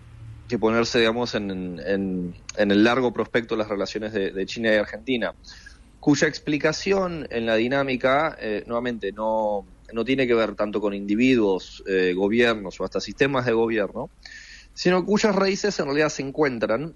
ponerse, 0.57 0.99
digamos, 0.99 1.35
en, 1.35 1.51
en, 1.51 2.33
en, 2.55 2.71
el 2.71 2.83
largo 2.85 3.11
prospecto 3.11 3.57
las 3.57 3.67
relaciones 3.67 4.13
de, 4.13 4.45
China 4.45 4.73
y 4.73 4.77
Argentina, 4.77 5.33
cuya 6.05 6.27
explicación 6.27 7.27
en 7.31 7.47
la 7.47 7.55
dinámica, 7.55 8.37
eh, 8.39 8.63
nuevamente, 8.67 9.11
no, 9.11 9.65
no 9.91 10.05
tiene 10.05 10.27
que 10.27 10.35
ver 10.35 10.53
tanto 10.53 10.79
con 10.79 10.93
individuos, 10.93 11.83
eh, 11.87 12.13
gobiernos 12.13 12.79
o 12.79 12.83
hasta 12.83 13.01
sistemas 13.01 13.47
de 13.47 13.53
gobierno, 13.53 14.11
sino 14.75 15.03
cuyas 15.03 15.33
raíces 15.33 15.79
en 15.79 15.85
realidad 15.85 16.09
se 16.09 16.21
encuentran 16.21 16.93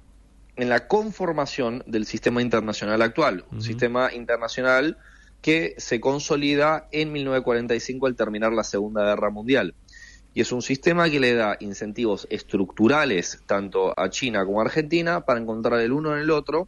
en 0.58 0.70
la 0.70 0.88
conformación 0.88 1.84
del 1.88 2.06
sistema 2.06 2.44
internacional 2.44 3.02
actual, 3.02 3.46
un 3.50 3.58
uh 3.58 3.62
-huh. 3.62 3.66
sistema 3.66 4.14
internacional 4.14 5.00
que 5.42 5.74
se 5.80 6.00
consolida 6.00 6.88
en 6.92 7.12
1945 7.12 8.06
al 8.06 8.16
terminar 8.16 8.54
la 8.54 8.64
Segunda 8.64 9.04
Guerra 9.04 9.32
Mundial. 9.32 9.74
Y 10.36 10.42
es 10.42 10.52
un 10.52 10.62
sistema 10.62 11.10
que 11.10 11.20
le 11.20 11.34
da 11.34 11.58
incentivos 11.62 12.28
estructurales 12.30 13.42
tanto 13.48 14.00
a 14.00 14.12
China 14.12 14.46
como 14.46 14.62
a 14.62 14.66
Argentina 14.66 15.22
para 15.26 15.40
encontrar 15.40 15.80
el 15.80 15.94
uno 15.94 16.14
en 16.16 16.22
el 16.22 16.30
otro 16.30 16.68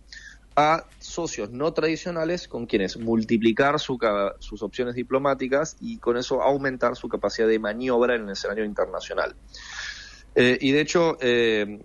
a 0.55 0.85
socios 0.99 1.49
no 1.51 1.71
tradicionales 1.73 2.47
con 2.47 2.65
quienes 2.65 2.97
multiplicar 2.97 3.79
su, 3.79 3.97
sus 4.39 4.61
opciones 4.63 4.95
diplomáticas 4.95 5.77
y 5.79 5.97
con 5.97 6.17
eso 6.17 6.41
aumentar 6.41 6.95
su 6.95 7.07
capacidad 7.07 7.47
de 7.47 7.59
maniobra 7.59 8.15
en 8.15 8.23
el 8.23 8.31
escenario 8.31 8.65
internacional. 8.65 9.35
Eh, 10.35 10.57
y 10.59 10.71
de 10.71 10.81
hecho, 10.81 11.17
eh, 11.21 11.79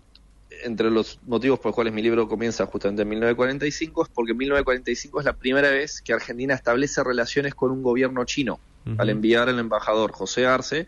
entre 0.65 0.91
los 0.91 1.21
motivos 1.27 1.59
por 1.59 1.67
los 1.67 1.75
cuales 1.75 1.93
mi 1.93 2.03
libro 2.03 2.29
comienza 2.29 2.67
justamente 2.67 3.03
en 3.03 3.09
1945 3.09 4.05
es 4.05 4.09
porque 4.09 4.33
en 4.33 4.39
1945 4.39 5.21
es 5.21 5.25
la 5.25 5.35
primera 5.35 5.71
vez 5.71 6.01
que 6.03 6.13
Argentina 6.13 6.55
establece 6.55 7.03
relaciones 7.05 7.55
con 7.55 7.71
un 7.71 7.83
gobierno 7.83 8.25
chino 8.25 8.59
uh 8.87 8.91
-huh. 8.91 8.97
al 8.99 9.11
enviar 9.11 9.49
el 9.49 9.59
embajador 9.59 10.13
José 10.13 10.47
Arce 10.47 10.87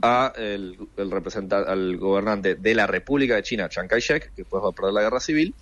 a 0.00 0.32
el, 0.36 0.78
el 0.96 1.10
representante 1.10 1.70
al 1.70 1.98
gobernante 1.98 2.54
de 2.54 2.74
la 2.74 2.86
República 2.86 3.36
de 3.36 3.42
China 3.42 3.68
Chiang 3.68 3.88
Kai-shek 3.88 4.30
que 4.30 4.42
después 4.42 4.62
va 4.64 4.70
a 4.70 4.72
perder 4.72 4.94
la 4.94 5.02
guerra 5.02 5.20
civil 5.20 5.54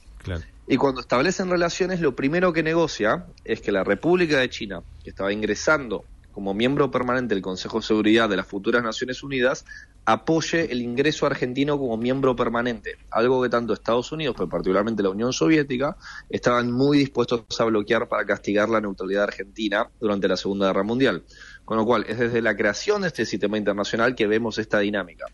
y 0.66 0.76
cuando 0.76 1.00
establecen 1.00 1.50
relaciones 1.50 2.00
lo 2.00 2.14
primero 2.14 2.52
que 2.52 2.62
negocia 2.62 3.26
es 3.44 3.60
que 3.60 3.72
la 3.72 3.84
República 3.84 4.38
de 4.38 4.50
China 4.50 4.82
que 5.02 5.10
estaba 5.10 5.32
ingresando 5.32 6.04
como 6.32 6.54
miembro 6.54 6.90
permanente 6.90 7.34
del 7.34 7.42
Consejo 7.42 7.80
de 7.80 7.86
Seguridad 7.86 8.28
de 8.28 8.36
las 8.36 8.46
futuras 8.46 8.82
Naciones 8.82 9.22
Unidas, 9.22 9.64
apoye 10.04 10.70
el 10.72 10.80
ingreso 10.80 11.26
argentino 11.26 11.78
como 11.78 11.96
miembro 11.96 12.36
permanente, 12.36 12.96
algo 13.10 13.42
que 13.42 13.48
tanto 13.48 13.72
Estados 13.72 14.12
Unidos, 14.12 14.34
pero 14.36 14.48
particularmente 14.48 15.02
la 15.02 15.10
Unión 15.10 15.32
Soviética, 15.32 15.96
estaban 16.28 16.70
muy 16.70 16.98
dispuestos 16.98 17.44
a 17.58 17.64
bloquear 17.64 18.08
para 18.08 18.24
castigar 18.24 18.68
la 18.68 18.80
neutralidad 18.80 19.24
argentina 19.24 19.88
durante 20.00 20.28
la 20.28 20.36
Segunda 20.36 20.68
Guerra 20.68 20.84
Mundial. 20.84 21.24
Con 21.64 21.76
lo 21.76 21.84
cual, 21.84 22.04
es 22.08 22.18
desde 22.18 22.42
la 22.42 22.56
creación 22.56 23.02
de 23.02 23.08
este 23.08 23.26
sistema 23.26 23.58
internacional 23.58 24.14
que 24.14 24.26
vemos 24.26 24.58
esta 24.58 24.80
dinámica. 24.80 25.26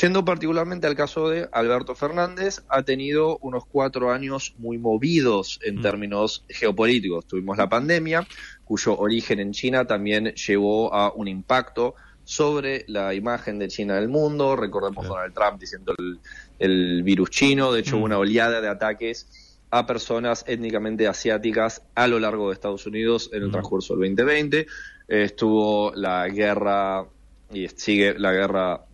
Yendo 0.00 0.24
particularmente 0.24 0.88
al 0.88 0.96
caso 0.96 1.28
de 1.28 1.48
Alberto 1.52 1.94
Fernández, 1.94 2.62
ha 2.68 2.82
tenido 2.82 3.38
unos 3.38 3.64
cuatro 3.64 4.10
años 4.10 4.54
muy 4.58 4.76
movidos 4.76 5.60
en 5.62 5.76
mm. 5.76 5.82
términos 5.82 6.44
geopolíticos. 6.48 7.26
Tuvimos 7.26 7.56
la 7.56 7.68
pandemia, 7.68 8.26
cuyo 8.64 8.98
origen 8.98 9.38
en 9.38 9.52
China 9.52 9.86
también 9.86 10.34
llevó 10.34 10.92
a 10.92 11.12
un 11.12 11.28
impacto 11.28 11.94
sobre 12.24 12.84
la 12.88 13.14
imagen 13.14 13.60
de 13.60 13.68
China 13.68 13.94
del 13.94 14.08
mundo. 14.08 14.56
Recordemos 14.56 15.06
Donald 15.06 15.32
Trump 15.32 15.60
diciendo 15.60 15.94
el, 15.96 16.18
el, 16.58 17.02
virus 17.04 17.30
chino. 17.30 17.72
De 17.72 17.80
hecho, 17.80 17.96
mm. 17.96 18.02
una 18.02 18.18
oleada 18.18 18.60
de 18.60 18.68
ataques 18.68 19.28
a 19.70 19.86
personas 19.86 20.44
étnicamente 20.48 21.06
asiáticas 21.06 21.82
a 21.94 22.08
lo 22.08 22.18
largo 22.18 22.48
de 22.48 22.54
Estados 22.54 22.84
Unidos 22.86 23.30
en 23.32 23.42
el 23.42 23.48
mm. 23.48 23.52
transcurso 23.52 23.94
del 23.94 24.16
2020. 24.16 24.58
Eh, 24.58 24.66
estuvo 25.06 25.92
la 25.94 26.26
guerra 26.28 27.06
y 27.52 27.68
sigue 27.68 28.18
la 28.18 28.32
guerra 28.32 28.86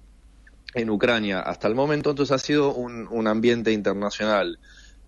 en 0.75 0.91
Ucrania 0.91 1.41
hasta 1.41 1.69
el 1.69 1.75
momento, 1.75 2.11
entonces 2.11 2.33
ha 2.35 2.39
sido 2.39 2.75
un, 2.75 3.09
un 3.11 3.27
ambiente 3.27 3.73
internacional 3.73 4.59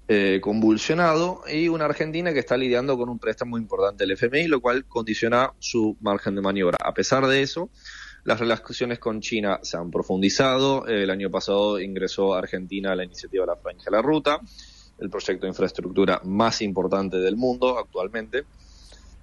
eh, 0.08 0.40
convulsionado 0.42 1.42
y 1.50 1.68
una 1.68 1.84
Argentina 1.84 2.32
que 2.32 2.40
está 2.40 2.56
lidiando 2.56 2.98
con 2.98 3.08
un 3.08 3.18
préstamo 3.18 3.56
importante 3.56 4.04
del 4.04 4.10
FMI, 4.16 4.48
lo 4.48 4.60
cual 4.60 4.84
condiciona 4.84 5.52
su 5.60 5.96
margen 6.00 6.34
de 6.34 6.42
maniobra. 6.42 6.76
A 6.84 6.92
pesar 6.92 7.26
de 7.26 7.40
eso, 7.40 7.70
las 8.24 8.40
relaciones 8.40 8.98
con 8.98 9.20
China 9.20 9.60
se 9.62 9.76
han 9.76 9.90
profundizado. 9.90 10.86
El 10.86 11.08
año 11.08 11.30
pasado 11.30 11.80
ingresó 11.80 12.34
Argentina 12.34 12.92
a 12.92 12.96
la 12.96 13.04
iniciativa 13.04 13.46
La 13.46 13.56
Franja 13.56 13.84
de 13.84 13.90
la 13.92 14.02
Ruta, 14.02 14.40
el 14.98 15.08
proyecto 15.08 15.46
de 15.46 15.50
infraestructura 15.50 16.20
más 16.24 16.62
importante 16.62 17.18
del 17.18 17.36
mundo 17.36 17.78
actualmente 17.78 18.44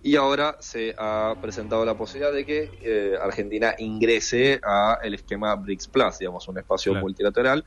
y 0.01 0.15
ahora 0.15 0.57
se 0.59 0.95
ha 0.97 1.35
presentado 1.41 1.83
la 1.85 1.97
posibilidad 1.97 2.31
de 2.31 2.45
que 2.45 2.71
eh, 2.81 3.13
Argentina 3.21 3.75
ingrese 3.77 4.59
a 4.63 4.99
el 5.03 5.13
esquema 5.13 5.55
BRICS 5.55 5.87
Plus, 5.87 6.19
digamos, 6.19 6.47
un 6.47 6.57
espacio 6.57 6.93
claro. 6.93 7.05
multilateral 7.05 7.65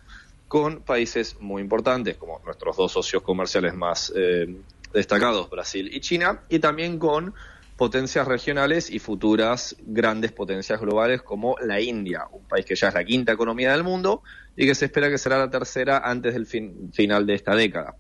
con 0.48 0.82
países 0.82 1.36
muy 1.40 1.62
importantes 1.62 2.16
como 2.16 2.40
nuestros 2.44 2.76
dos 2.76 2.92
socios 2.92 3.22
comerciales 3.22 3.74
más 3.74 4.12
eh, 4.14 4.54
destacados, 4.92 5.48
Brasil 5.48 5.90
y 5.92 6.00
China, 6.00 6.42
y 6.48 6.58
también 6.58 6.98
con 6.98 7.34
potencias 7.76 8.28
regionales 8.28 8.90
y 8.90 8.98
futuras 8.98 9.74
grandes 9.80 10.32
potencias 10.32 10.80
globales 10.80 11.22
como 11.22 11.56
la 11.62 11.80
India, 11.80 12.26
un 12.30 12.44
país 12.44 12.64
que 12.66 12.76
ya 12.76 12.88
es 12.88 12.94
la 12.94 13.04
quinta 13.04 13.32
economía 13.32 13.72
del 13.72 13.82
mundo 13.82 14.22
y 14.54 14.66
que 14.66 14.74
se 14.74 14.84
espera 14.84 15.08
que 15.08 15.18
será 15.18 15.38
la 15.38 15.50
tercera 15.50 16.02
antes 16.04 16.34
del 16.34 16.46
fin, 16.46 16.92
final 16.92 17.26
de 17.26 17.34
esta 17.34 17.54
década. 17.54 17.96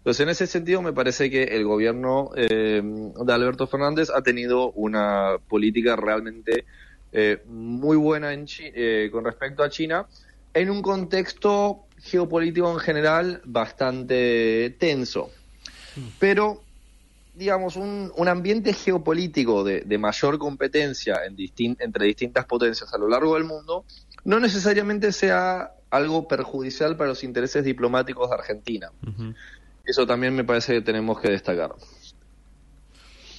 Entonces, 0.00 0.20
en 0.20 0.30
ese 0.30 0.46
sentido, 0.46 0.80
me 0.80 0.94
parece 0.94 1.30
que 1.30 1.42
el 1.42 1.64
gobierno 1.64 2.30
eh, 2.34 2.80
de 2.82 3.32
Alberto 3.32 3.66
Fernández 3.66 4.08
ha 4.08 4.22
tenido 4.22 4.72
una 4.72 5.36
política 5.46 5.94
realmente 5.94 6.64
eh, 7.12 7.42
muy 7.46 7.98
buena 7.98 8.32
en 8.32 8.46
eh, 8.60 9.10
con 9.12 9.26
respecto 9.26 9.62
a 9.62 9.68
China, 9.68 10.06
en 10.54 10.70
un 10.70 10.80
contexto 10.80 11.84
geopolítico 11.98 12.72
en 12.72 12.78
general 12.78 13.42
bastante 13.44 14.74
tenso. 14.78 15.30
Pero, 16.18 16.62
digamos, 17.34 17.76
un, 17.76 18.10
ambiente 18.26 18.72
geopolítico 18.72 19.64
de, 19.64 19.98
mayor 19.98 20.38
competencia 20.38 21.20
entre 21.26 22.06
distintas 22.06 22.46
potencias 22.46 22.94
a 22.94 22.96
lo 22.96 23.06
largo 23.06 23.34
del 23.34 23.44
mundo 23.44 23.84
no 24.24 24.40
necesariamente 24.40 25.12
sea 25.12 25.72
algo 25.90 26.28
perjudicial 26.28 26.96
para 26.96 27.10
los 27.10 27.24
intereses 27.24 27.64
diplomáticos 27.64 28.30
de 28.30 28.36
Argentina. 28.36 28.90
Uh. 29.02 29.32
Eso 29.90 30.06
también 30.06 30.36
me 30.36 30.44
parece 30.44 30.74
que 30.74 30.80
tenemos 30.82 31.18
que 31.20 31.30
destacar. 31.30 31.74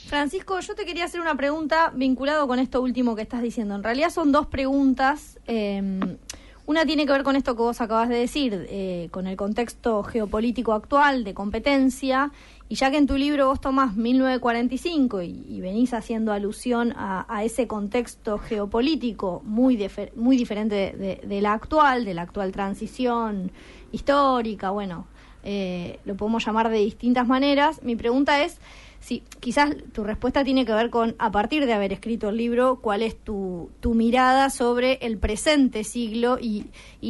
Francisco, 0.08 0.60
yo 0.60 0.76
te 0.76 0.86
quería 0.86 1.06
hacer 1.06 1.22
una 1.22 1.36
pregunta 1.36 1.94
vinculado 1.96 2.46
con 2.46 2.60
esto 2.60 2.82
último 2.82 3.16
que 3.16 3.22
estás 3.22 3.42
diciendo. 3.42 3.74
En 3.76 3.84
realidad 3.84 4.10
son 4.10 4.34
dos 4.34 4.48
preguntas. 4.48 5.40
Eh, 5.48 6.18
una 6.66 6.86
tiene 6.86 7.06
que 7.06 7.14
ver 7.14 7.24
con 7.24 7.38
esto 7.38 7.56
que 7.56 7.62
vos 7.62 7.80
acabas 7.80 8.10
de 8.10 8.18
decir, 8.18 8.68
eh, 8.70 9.08
con 9.12 9.28
el 9.28 9.38
contexto 9.38 10.04
geopolítico 10.04 10.74
actual 10.74 11.24
de 11.24 11.34
competencia. 11.34 12.34
Y 12.68 12.76
ya 12.76 12.92
que 12.92 12.98
en 12.98 13.08
tu 13.08 13.16
libro 13.16 13.48
vos 13.48 13.62
tomás 13.62 13.96
1945 13.96 15.22
y, 15.22 15.46
y 15.48 15.62
venís 15.62 15.94
haciendo 15.94 16.34
alusión 16.34 16.94
a, 16.98 17.44
ese 17.46 17.68
contexto 17.68 18.40
geopolítico 18.40 19.42
muy, 19.46 19.90
muy 20.18 20.36
diferente 20.36 20.94
de, 20.98 21.22
de 21.26 21.42
la 21.42 21.54
actual, 21.54 22.04
de 22.04 22.14
la 22.14 22.24
actual 22.24 22.52
transición 22.52 23.54
histórica, 23.94 24.72
bueno, 24.72 25.08
eh, 25.44 26.00
lo 26.06 26.16
podemos 26.16 26.46
llamar 26.46 26.70
de 26.70 26.78
distintas 26.78 27.28
maneras. 27.28 27.82
Mi 27.84 27.96
pregunta 27.96 28.44
es 28.44 28.58
sí, 29.02 29.24
quizás 29.40 29.76
tu 29.92 30.04
respuesta 30.04 30.44
tiene 30.44 30.66
que 30.66 30.74
ver 30.74 30.90
con, 30.90 31.16
a 31.20 31.32
partir 31.32 31.66
de 31.66 31.74
haber 31.74 31.92
escrito 31.92 32.30
el 32.30 32.38
libro, 32.38 32.78
cuál 32.78 33.02
es 33.02 33.18
tu, 33.18 33.70
mirada 33.84 34.50
sobre 34.50 34.94
el 35.02 35.18
presente 35.18 35.84
siglo 35.84 36.38
y, 36.40 36.68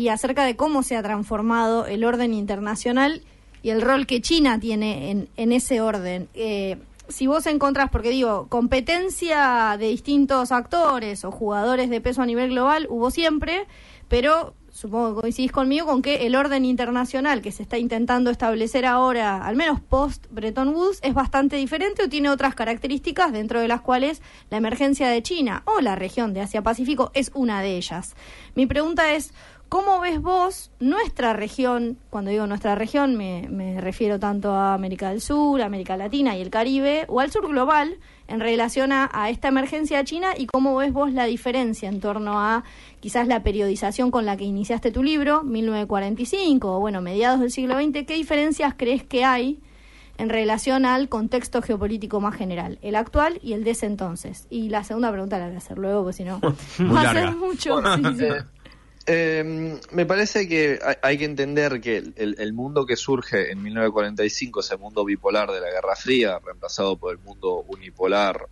acerca 0.08 0.46
de 0.46 0.56
cómo 0.56 0.82
se 0.82 0.96
ha 0.96 1.04
transformado 1.04 1.86
el 1.86 2.04
orden 2.04 2.34
internacional 2.34 3.22
y 3.62 3.70
el 3.70 3.82
rol 3.82 4.08
que 4.08 4.22
China 4.22 4.60
tiene 4.60 5.12
en, 5.12 5.30
en 5.38 5.52
ese 5.52 5.82
orden. 5.82 6.28
Eh, 6.34 6.78
si 7.08 7.28
vos 7.28 7.46
encontrás, 7.46 7.90
porque 7.92 8.10
digo, 8.10 8.48
competencia 8.48 9.76
de 9.78 9.88
distintos 9.88 10.52
actores 10.52 11.26
o 11.26 11.32
jugadores 11.32 11.90
de 11.90 12.02
peso 12.02 12.22
a 12.22 12.26
nivel 12.26 12.52
global 12.52 12.88
hubo 12.90 13.12
siempre, 13.12 13.68
pero 14.08 14.54
supongo 14.82 15.14
que 15.14 15.22
coincidís 15.22 15.52
conmigo 15.52 15.86
con 15.86 16.02
que 16.02 16.26
el 16.26 16.36
orden 16.36 16.66
internacional 16.66 17.44
que 17.44 17.52
se 17.52 17.62
está 17.62 17.78
intentando 17.78 18.32
establecer 18.32 18.88
ahora, 18.88 19.46
al 19.46 19.56
menos 19.56 19.80
post 19.80 20.26
Bretton 20.32 20.70
Woods, 20.70 20.98
es 21.04 21.14
bastante 21.14 21.56
diferente 21.58 22.04
o 22.04 22.10
tiene 22.10 22.30
otras 22.32 22.56
características 22.56 23.32
dentro 23.32 23.60
de 23.62 23.68
las 23.68 23.82
cuales 23.82 24.24
la 24.50 24.58
emergencia 24.58 25.08
de 25.08 25.22
China 25.22 25.62
o 25.66 25.82
la 25.82 25.96
región 25.96 26.34
de 26.34 26.42
Asia-Pacífico 26.42 27.12
es 27.14 27.30
una 27.36 27.62
de 27.62 27.78
ellas. 27.78 28.16
Mi 28.56 28.66
pregunta 28.66 29.14
es, 29.14 29.34
¿Cómo 29.70 30.02
ves 30.02 30.22
vos 30.22 30.70
nuestra 30.82 31.32
región? 31.32 31.98
Cuando 32.10 32.30
digo 32.30 32.46
nuestra 32.46 32.76
región 32.76 33.16
me, 33.16 33.48
me, 33.50 33.80
refiero 33.80 34.20
tanto 34.20 34.52
a 34.52 34.74
América 34.74 35.12
del 35.12 35.22
Sur, 35.22 35.62
América 35.62 35.96
Latina 35.96 36.36
y 36.36 36.42
el 36.42 36.50
Caribe, 36.50 37.06
o 37.08 37.22
al 37.22 37.32
sur 37.32 37.48
global, 37.48 37.98
en 38.32 38.40
relación 38.40 38.94
a, 38.94 39.10
a, 39.14 39.30
esta 39.30 39.50
emergencia 39.50 40.04
china 40.06 40.30
y 40.38 40.48
cómo 40.48 40.76
ves 40.78 40.94
vos 40.94 41.12
la 41.12 41.26
diferencia 41.26 41.90
en 41.90 42.00
torno 42.00 42.40
a 42.40 42.64
quizás 43.02 43.28
la 43.28 43.44
periodización 43.44 44.10
con 44.10 44.26
la 44.26 44.38
que 44.38 44.46
iniciaste 44.46 44.92
tu 44.92 45.04
libro, 45.04 45.44
1945, 45.44 46.78
o 46.78 46.80
bueno, 46.80 47.02
mediados 47.02 47.42
del 47.42 47.52
siglo 47.52 47.76
XX, 47.76 48.06
¿qué 48.06 48.14
diferencias 48.14 48.74
crees 48.78 49.04
que 49.04 49.26
hay 49.26 49.60
en 50.18 50.30
relación 50.30 50.86
al 50.86 51.10
contexto 51.10 51.62
geopolítico 51.62 52.22
más 52.22 52.36
general, 52.36 52.80
el 52.82 52.96
actual 52.96 53.40
y 53.44 53.54
el 53.54 53.66
de 53.66 53.72
ese 53.72 53.86
entonces? 53.86 54.48
Y 54.50 54.70
la 54.70 54.84
segunda 54.86 55.12
pregunta 55.12 55.38
la 55.38 55.48
voy 55.48 55.56
a 55.56 55.58
hacer 55.58 55.78
luego, 55.78 56.04
porque 56.04 56.18
si 56.18 56.24
no 56.24 56.40
va 56.96 57.02
a 57.02 57.14
ser 57.14 57.36
mucho. 57.36 57.82
Sí, 57.96 58.04
sí. 58.18 58.26
Eh, 59.08 59.80
me 59.92 60.06
parece 60.06 60.48
que 60.48 60.80
hay, 61.02 61.18
que 61.18 61.26
entender 61.26 61.82
que 61.82 61.98
el, 61.98 62.36
el, 62.38 62.54
mundo 62.54 62.86
que 62.86 62.96
surge 62.96 63.52
en 63.52 63.64
1945, 63.64 64.60
ese 64.60 64.78
mundo 64.78 65.04
bipolar 65.04 65.52
de 65.52 65.60
la 65.60 65.72
Guerra 65.72 65.96
Fría, 65.96 66.40
reemplazado 66.40 66.98
por 66.98 67.12
el 67.12 67.18
mundo 67.18 67.66
unipolar, 67.68 68.48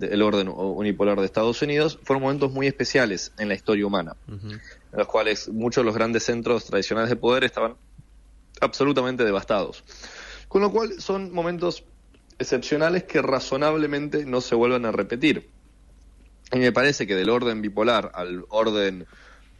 el 0.00 0.22
orden 0.22 0.48
unipolar 0.48 1.20
de 1.20 1.26
Estados 1.26 1.60
Unidos, 1.60 1.98
fueron 2.02 2.22
momentos 2.22 2.50
muy 2.50 2.66
especiales 2.66 3.32
en 3.38 3.48
la 3.48 3.54
historia 3.54 3.86
humana, 3.86 4.16
uh 4.28 4.32
-huh. 4.32 4.52
en 4.52 4.98
los 4.98 5.06
cuales 5.06 5.48
muchos 5.50 5.82
de 5.82 5.86
los 5.86 5.94
grandes 5.94 6.24
centros 6.24 6.64
tradicionales 6.64 7.10
de 7.10 7.16
poder 7.16 7.44
estaban 7.44 7.76
absolutamente 8.60 9.24
devastados. 9.24 9.84
Con 10.48 10.62
lo 10.62 10.72
cual 10.72 11.00
son 11.00 11.32
momentos 11.32 11.84
excepcionales 12.38 13.04
que 13.04 13.20
razonablemente 13.20 14.24
no 14.24 14.40
se 14.40 14.54
vuelven 14.54 14.86
a 14.86 14.92
repetir. 14.92 15.48
Y 16.52 16.58
me 16.58 16.72
parece 16.72 17.06
que 17.06 17.14
del 17.14 17.30
orden 17.30 17.62
bipolar 17.62 18.10
al 18.14 18.44
orden 18.48 19.06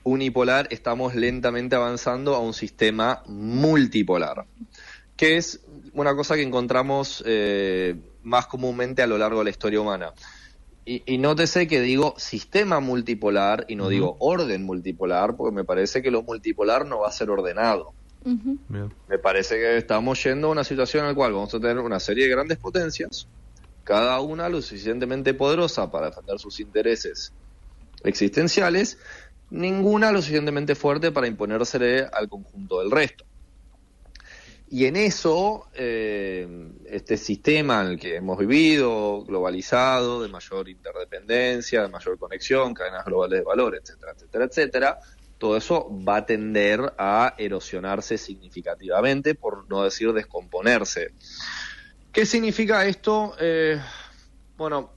unipolar 0.04 0.68
estamos 0.70 1.14
lentamente 1.14 1.76
avanzando 1.76 2.34
a 2.34 2.40
un 2.40 2.54
sistema 2.54 3.22
multipolar, 3.26 4.46
que 5.16 5.36
es 5.36 5.60
una 5.94 6.14
cosa 6.14 6.34
que 6.34 6.42
encontramos 6.42 7.22
eh, 7.26 7.96
más 8.22 8.46
comúnmente 8.46 9.02
a 9.02 9.06
lo 9.06 9.18
largo 9.18 9.38
de 9.38 9.44
la 9.44 9.50
historia 9.50 9.80
humana. 9.80 10.12
Y, 10.84 11.02
y 11.06 11.18
nótese 11.18 11.68
que 11.68 11.80
digo 11.80 12.14
sistema 12.16 12.80
multipolar 12.80 13.66
y 13.68 13.76
no 13.76 13.84
uh 13.84 13.86
-huh. 13.86 13.90
digo 13.90 14.16
orden 14.18 14.64
multipolar, 14.64 15.36
porque 15.36 15.54
me 15.54 15.64
parece 15.64 16.02
que 16.02 16.10
lo 16.10 16.22
multipolar 16.22 16.86
no 16.86 17.00
va 17.00 17.08
a 17.08 17.12
ser 17.12 17.30
ordenado. 17.30 17.92
Uh 18.24 18.30
-huh. 18.30 18.90
Me 19.08 19.18
parece 19.18 19.56
que 19.56 19.76
estamos 19.76 20.22
yendo 20.24 20.48
a 20.48 20.50
una 20.50 20.64
situación 20.64 21.04
en 21.04 21.10
la 21.10 21.14
cual 21.14 21.32
vamos 21.32 21.54
a 21.54 21.60
tener 21.60 21.78
una 21.78 22.00
serie 22.00 22.24
de 22.24 22.30
grandes 22.30 22.58
potencias, 22.58 23.28
cada 23.84 24.20
una 24.20 24.48
lo 24.48 24.60
suficientemente 24.62 25.34
poderosa 25.34 25.90
para 25.90 26.06
defender 26.06 26.38
sus 26.38 26.58
intereses 26.60 27.32
existenciales, 28.04 28.98
ninguna 29.52 30.10
lo 30.10 30.20
suficientemente 30.20 30.74
fuerte 30.74 31.12
para 31.12 31.26
imponerse 31.26 32.08
al 32.10 32.28
conjunto 32.28 32.80
del 32.80 32.90
resto. 32.90 33.24
Y 34.70 34.86
en 34.86 34.96
eso, 34.96 35.68
eh, 35.74 36.48
este 36.86 37.18
sistema 37.18 37.82
en 37.82 37.88
el 37.88 38.00
que 38.00 38.16
hemos 38.16 38.38
vivido, 38.38 39.22
globalizado, 39.24 40.22
de 40.22 40.30
mayor 40.30 40.70
interdependencia, 40.70 41.82
de 41.82 41.88
mayor 41.88 42.18
conexión, 42.18 42.72
cadenas 42.72 43.04
globales 43.04 43.40
de 43.40 43.44
valor, 43.44 43.76
etcétera, 43.76 44.12
etcétera, 44.16 44.44
etcétera, 44.46 44.98
todo 45.36 45.58
eso 45.58 45.90
va 46.08 46.16
a 46.16 46.26
tender 46.26 46.94
a 46.96 47.34
erosionarse 47.36 48.16
significativamente, 48.16 49.34
por 49.34 49.68
no 49.68 49.84
decir 49.84 50.14
descomponerse. 50.14 51.12
¿Qué 52.10 52.24
significa 52.24 52.86
esto? 52.86 53.34
Eh, 53.38 53.78
bueno, 54.56 54.92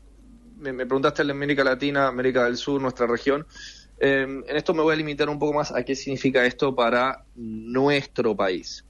me, 0.58 0.72
me 0.72 0.86
preguntaste 0.86 1.24
en 1.24 1.32
América 1.32 1.66
Latina, 1.66 2.08
América 2.08 2.46
del 2.46 2.56
Sur, 2.56 2.82
nuestra 2.82 3.08
región. 3.08 3.46
Eh, 4.00 4.44
en 4.48 4.56
esto 4.56 4.74
me 4.74 4.82
voy 4.82 4.94
a 4.94 4.98
limitar 4.98 5.30
un 5.30 5.40
poco 5.40 5.54
más 5.54 5.72
a 5.72 5.84
qué 5.84 5.96
significa 5.96 6.46
esto 6.46 6.76
para 6.76 7.24
nuestro 7.36 8.36
país. 8.36 8.84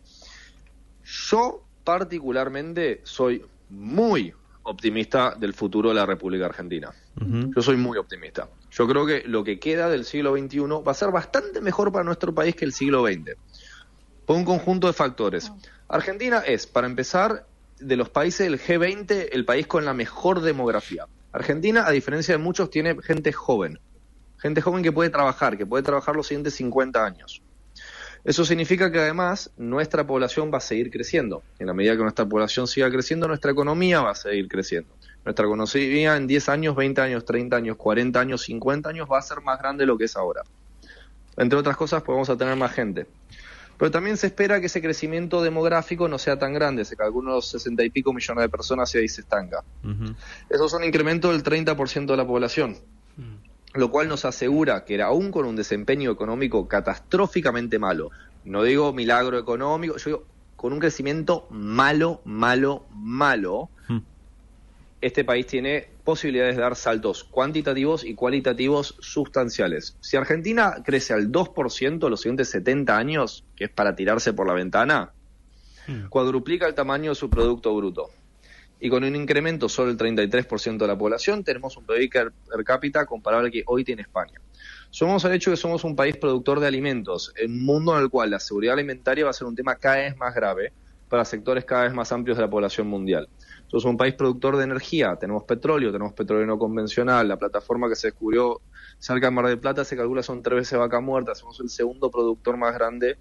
Yo 1.03 1.63
particularmente 1.83 3.01
soy 3.03 3.43
muy 3.69 4.33
optimista 4.63 5.35
del 5.35 5.53
futuro 5.53 5.89
de 5.89 5.95
la 5.95 6.05
República 6.05 6.45
Argentina. 6.45 6.91
Uh 7.21 7.23
-huh. 7.23 7.55
Yo 7.55 7.61
soy 7.61 7.77
muy 7.77 7.97
optimista. 7.97 8.49
Yo 8.71 8.87
creo 8.87 9.05
que 9.05 9.23
lo 9.27 9.43
que 9.43 9.59
queda 9.59 9.89
del 9.89 10.05
siglo 10.05 10.35
XXI 10.35 10.59
va 10.85 10.91
a 10.91 10.95
ser 10.95 11.11
bastante 11.11 11.61
mejor 11.61 11.91
para 11.91 12.03
nuestro 12.03 12.33
país 12.33 12.55
que 12.55 12.65
el 12.65 12.73
siglo 12.73 13.05
XX. 13.05 13.37
Por 14.25 14.35
un 14.35 14.43
conjunto 14.43 14.87
de 14.87 14.93
factores. 14.93 15.51
Argentina 15.87 16.39
es, 16.39 16.65
para 16.65 16.87
empezar, 16.87 17.45
de 17.79 17.95
los 17.95 18.09
países 18.09 18.49
del 18.49 18.59
G20, 18.59 19.29
el 19.31 19.45
país 19.45 19.67
con 19.67 19.85
la 19.85 19.93
mejor 19.93 20.41
demografía. 20.41 21.07
Argentina, 21.31 21.85
a 21.85 21.91
diferencia 21.91 22.35
de 22.35 22.43
muchos, 22.43 22.71
tiene 22.71 22.97
gente 23.03 23.31
joven 23.31 23.79
gente 24.37 24.61
joven 24.61 24.83
que 24.83 24.91
puede 24.91 25.09
trabajar, 25.09 25.57
que 25.57 25.65
puede 25.65 25.83
trabajar 25.83 26.15
los 26.15 26.27
siguientes 26.27 26.55
50 26.55 27.05
años. 27.05 27.41
Eso 28.25 28.43
significa 28.43 28.91
que 28.91 28.99
además 28.99 29.51
nuestra 29.55 30.05
población 30.05 30.51
va 30.51 30.57
a 30.57 30.61
seguir 30.61 30.89
creciendo. 30.89 31.43
En 31.59 31.67
la 31.67 31.75
medida 31.75 31.95
que 31.95 32.01
nuestra 32.01 32.25
población 32.25 32.67
siga 32.67 32.89
creciendo, 32.89 33.27
nuestra 33.27 33.51
economía 33.51 34.01
va 34.01 34.11
a 34.11 34.15
seguir 34.15 34.47
creciendo. 34.47 34.89
Nuestra 35.23 35.45
economía 35.45 36.17
en 36.17 36.25
10 36.25 36.49
años, 36.49 36.75
20 36.75 37.01
años, 37.01 37.23
30 37.23 37.55
años, 37.55 37.77
40 37.77 38.19
años, 38.19 38.41
50 38.41 38.89
años 38.89 39.07
va 39.11 39.19
a 39.19 39.21
ser 39.21 39.41
más 39.41 39.59
grande 39.59 39.83
de 39.83 39.87
lo 39.87 39.95
que 39.95 40.05
es 40.05 40.15
ahora. 40.15 40.41
Entre 41.37 41.57
otras 41.57 41.77
cosas, 41.77 42.01
podemos 42.01 42.27
a 42.31 42.35
tener 42.35 42.55
más 42.55 42.71
gente. 42.71 43.05
Pero 43.77 43.91
también 43.91 44.17
se 44.17 44.27
espera 44.27 44.59
que 44.59 44.67
ese 44.67 44.81
crecimiento 44.81 45.43
demográfico 45.43 46.07
no 46.07 46.17
sea 46.17 46.39
tan 46.39 46.53
grande, 46.53 46.83
se 46.83 46.95
calcula 46.95 47.33
unos 47.33 47.49
60 47.49 47.83
y 47.83 47.91
pico 47.91 48.11
millones 48.11 48.41
de 48.41 48.49
personas 48.49 48.95
y 48.95 48.99
ahí 48.99 49.07
se 49.07 49.21
estanca. 49.21 49.63
Uh 49.83 49.87
-huh. 49.87 50.15
Eso 50.49 50.65
es 50.65 50.73
un 50.73 50.83
incremento 50.83 51.31
del 51.31 51.43
30% 51.43 52.07
de 52.07 52.17
la 52.17 52.25
población. 52.25 52.77
Uh 53.17 53.21
-huh 53.21 53.44
lo 53.75 53.91
cual 53.91 54.07
nos 54.07 54.25
asegura 54.25 54.85
que 54.85 55.01
aún 55.01 55.31
con 55.31 55.45
un 55.45 55.55
desempeño 55.55 56.11
económico 56.11 56.67
catastróficamente 56.67 57.79
malo, 57.79 58.11
no 58.43 58.63
digo 58.63 58.93
milagro 58.93 59.38
económico, 59.38 59.97
yo 59.97 60.05
digo 60.05 60.23
con 60.55 60.73
un 60.73 60.79
crecimiento 60.79 61.47
malo, 61.49 62.21
malo, 62.23 62.85
malo, 62.91 63.69
hmm. 63.88 63.97
este 65.01 65.23
país 65.23 65.45
tiene 65.45 65.89
posibilidades 66.03 66.55
de 66.55 66.61
dar 66.61 66.75
saltos 66.75 67.23
cuantitativos 67.23 68.05
y 68.05 68.15
cualitativos 68.15 68.95
sustanciales. 68.99 69.97
Si 69.99 70.15
Argentina 70.15 70.81
crece 70.83 71.13
al 71.13 71.31
2% 71.31 72.09
los 72.09 72.21
siguientes 72.21 72.49
70 72.49 72.97
años, 72.97 73.43
que 73.55 73.65
es 73.65 73.69
para 73.69 73.95
tirarse 73.95 74.33
por 74.33 74.47
la 74.47 74.53
ventana, 74.53 75.11
hmm. 75.88 76.07
cuadruplica 76.07 76.65
el 76.65 76.75
tamaño 76.75 77.11
de 77.11 77.15
su 77.15 77.29
Producto 77.29 77.75
Bruto 77.75 78.09
y 78.79 78.89
con 78.89 79.03
un 79.03 79.15
incremento 79.15 79.69
solo 79.69 79.93
del 79.93 80.15
33% 80.15 80.77
de 80.77 80.88
la 80.88 80.97
población, 80.97 81.43
tenemos 81.43 81.77
un 81.77 81.85
PIB 81.85 82.11
per 82.11 82.63
cápita 82.63 83.05
comparable 83.05 83.47
al 83.47 83.51
que 83.51 83.63
hoy 83.67 83.83
tiene 83.83 84.01
España. 84.01 84.39
Somos 84.89 85.23
el 85.25 85.33
hecho 85.33 85.49
de 85.49 85.55
que 85.55 85.61
somos 85.61 85.83
un 85.83 85.95
país 85.95 86.17
productor 86.17 86.59
de 86.59 86.67
alimentos, 86.67 87.33
en 87.38 87.51
un 87.51 87.65
mundo 87.65 87.97
en 87.97 88.03
el 88.03 88.09
cual 88.09 88.31
la 88.31 88.39
seguridad 88.39 88.73
alimentaria 88.73 89.23
va 89.23 89.31
a 89.31 89.33
ser 89.33 89.47
un 89.47 89.55
tema 89.55 89.75
cada 89.75 89.97
vez 89.97 90.17
más 90.17 90.33
grave 90.35 90.73
para 91.09 91.23
sectores 91.23 91.65
cada 91.65 91.83
vez 91.83 91.93
más 91.93 92.11
amplios 92.11 92.38
de 92.38 92.43
la 92.43 92.49
población 92.49 92.88
mundial. 92.88 93.29
Somos 93.67 93.85
un 93.85 93.97
país 93.97 94.13
productor 94.13 94.57
de 94.57 94.63
energía, 94.63 95.15
tenemos 95.15 95.43
petróleo, 95.43 95.91
tenemos 95.91 96.13
petróleo 96.13 96.45
no 96.45 96.57
convencional, 96.57 97.27
la 97.27 97.38
plataforma 97.38 97.89
que 97.89 97.95
se 97.95 98.07
descubrió 98.07 98.61
cerca 98.99 99.27
de 99.27 99.31
Mar 99.31 99.47
del 99.47 99.59
Plata 99.59 99.83
se 99.83 99.95
calcula 99.95 100.23
son 100.23 100.41
tres 100.41 100.57
veces 100.57 100.79
vaca 100.79 100.99
muerta, 100.99 101.35
somos 101.35 101.59
el 101.59 101.69
segundo 101.69 102.09
productor 102.09 102.57
más 102.57 102.73
grande 102.73 103.17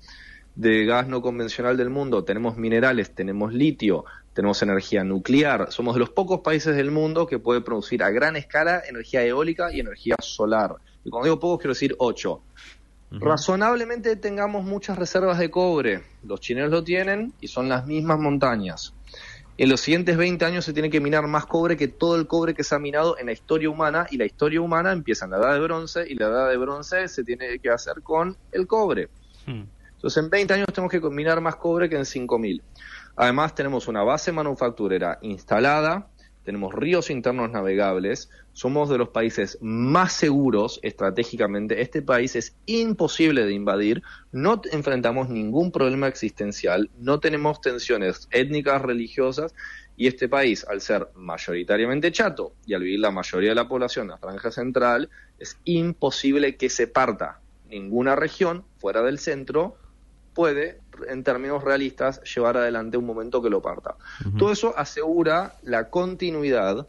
de 0.54 0.84
gas 0.84 1.08
no 1.08 1.20
convencional 1.20 1.76
del 1.76 1.90
mundo, 1.90 2.24
tenemos 2.24 2.56
minerales, 2.56 3.14
tenemos 3.14 3.52
litio, 3.52 4.04
tenemos 4.34 4.60
energía 4.62 5.04
nuclear, 5.04 5.70
somos 5.70 5.94
de 5.94 6.00
los 6.00 6.10
pocos 6.10 6.40
países 6.40 6.76
del 6.76 6.90
mundo 6.90 7.26
que 7.26 7.38
puede 7.38 7.60
producir 7.60 8.02
a 8.02 8.10
gran 8.10 8.36
escala 8.36 8.82
energía 8.86 9.24
eólica 9.24 9.72
y 9.72 9.80
energía 9.80 10.16
solar. 10.20 10.76
Y 11.04 11.10
cuando 11.10 11.26
digo 11.26 11.40
pocos 11.40 11.60
quiero 11.60 11.72
decir 11.72 11.94
ocho. 11.98 12.42
Uh 13.10 13.16
-huh. 13.16 13.20
Razonablemente 13.20 14.16
tengamos 14.16 14.64
muchas 14.64 14.98
reservas 14.98 15.38
de 15.38 15.50
cobre, 15.50 16.02
los 16.24 16.40
chilenos 16.40 16.70
lo 16.70 16.82
tienen 16.82 17.32
y 17.40 17.48
son 17.48 17.68
las 17.68 17.86
mismas 17.86 18.18
montañas. 18.18 18.92
En 19.56 19.68
los 19.68 19.80
siguientes 19.80 20.16
20 20.16 20.44
años 20.44 20.64
se 20.64 20.72
tiene 20.72 20.90
que 20.90 21.00
minar 21.00 21.28
más 21.28 21.46
cobre 21.46 21.76
que 21.76 21.86
todo 21.86 22.16
el 22.16 22.26
cobre 22.26 22.54
que 22.54 22.64
se 22.64 22.74
ha 22.74 22.80
minado 22.80 23.16
en 23.18 23.26
la 23.26 23.32
historia 23.32 23.70
humana 23.70 24.08
y 24.10 24.16
la 24.16 24.24
historia 24.24 24.60
humana 24.60 24.90
empieza 24.90 25.26
en 25.26 25.30
la 25.30 25.38
edad 25.38 25.52
de 25.52 25.60
bronce 25.60 26.04
y 26.08 26.16
la 26.16 26.26
edad 26.26 26.48
de 26.50 26.56
bronce 26.56 27.06
se 27.06 27.22
tiene 27.22 27.60
que 27.60 27.70
hacer 27.70 28.02
con 28.02 28.36
el 28.50 28.66
cobre. 28.66 29.08
Hmm. 29.46 29.62
Entonces, 29.94 30.24
en 30.24 30.28
20 30.28 30.54
años 30.54 30.66
tenemos 30.74 30.90
que 30.90 31.00
combinar 31.00 31.40
más 31.40 31.54
cobre 31.54 31.88
que 31.88 31.96
en 31.96 32.04
5000. 32.04 32.62
Además, 33.16 33.54
tenemos 33.54 33.88
una 33.88 34.02
base 34.02 34.32
manufacturera 34.32 35.18
instalada, 35.22 36.08
tenemos 36.44 36.74
ríos 36.74 37.10
internos 37.10 37.50
navegables, 37.50 38.28
somos 38.52 38.90
de 38.90 38.98
los 38.98 39.08
países 39.08 39.58
más 39.62 40.12
seguros 40.12 40.78
estratégicamente, 40.82 41.80
este 41.80 42.02
país 42.02 42.36
es 42.36 42.54
imposible 42.66 43.46
de 43.46 43.54
invadir, 43.54 44.02
no 44.30 44.60
enfrentamos 44.70 45.30
ningún 45.30 45.72
problema 45.72 46.06
existencial, 46.06 46.90
no 46.98 47.18
tenemos 47.18 47.60
tensiones 47.60 48.28
étnicas, 48.30 48.82
religiosas, 48.82 49.54
y 49.96 50.08
este 50.08 50.28
país, 50.28 50.66
al 50.68 50.80
ser 50.80 51.08
mayoritariamente 51.14 52.10
chato 52.10 52.54
y 52.66 52.74
al 52.74 52.82
vivir 52.82 53.00
la 53.00 53.10
mayoría 53.12 53.50
de 53.50 53.54
la 53.54 53.68
población 53.68 54.06
en 54.06 54.10
la 54.10 54.18
franja 54.18 54.50
central, 54.50 55.08
es 55.38 55.56
imposible 55.64 56.56
que 56.56 56.68
se 56.68 56.88
parta. 56.88 57.40
Ninguna 57.68 58.16
región 58.16 58.64
fuera 58.78 59.02
del 59.02 59.18
centro 59.18 59.76
puede, 60.34 60.80
en 61.08 61.24
términos 61.24 61.64
realistas, 61.64 62.20
llevar 62.22 62.56
adelante 62.56 62.96
un 62.96 63.06
momento 63.06 63.40
que 63.40 63.50
lo 63.50 63.62
parta. 63.62 63.96
Todo 64.38 64.52
eso 64.52 64.74
asegura 64.76 65.54
la 65.62 65.88
continuidad 65.88 66.86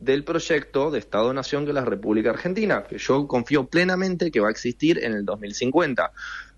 del 0.00 0.24
proyecto 0.24 0.90
de 0.90 0.98
Estado-Nación 0.98 1.64
que 1.64 1.70
es 1.70 1.74
la 1.74 1.84
República 1.84 2.30
Argentina, 2.30 2.84
que 2.84 2.98
yo 2.98 3.28
confío 3.28 3.66
plenamente 3.66 4.30
que 4.30 4.40
va 4.40 4.48
a 4.48 4.50
existir 4.50 4.98
en 5.04 5.12
el 5.12 5.24
2050. 5.24 6.10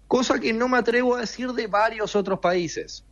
Cosa 0.07 0.39
que 0.39 0.53
no 0.53 0.69
me 0.69 0.79
atrevo 0.79 1.17
a 1.17 1.21
decir 1.21 1.53
de 1.53 1.67
varios 1.67 2.15
otros 2.15 2.39
países. 2.39 3.05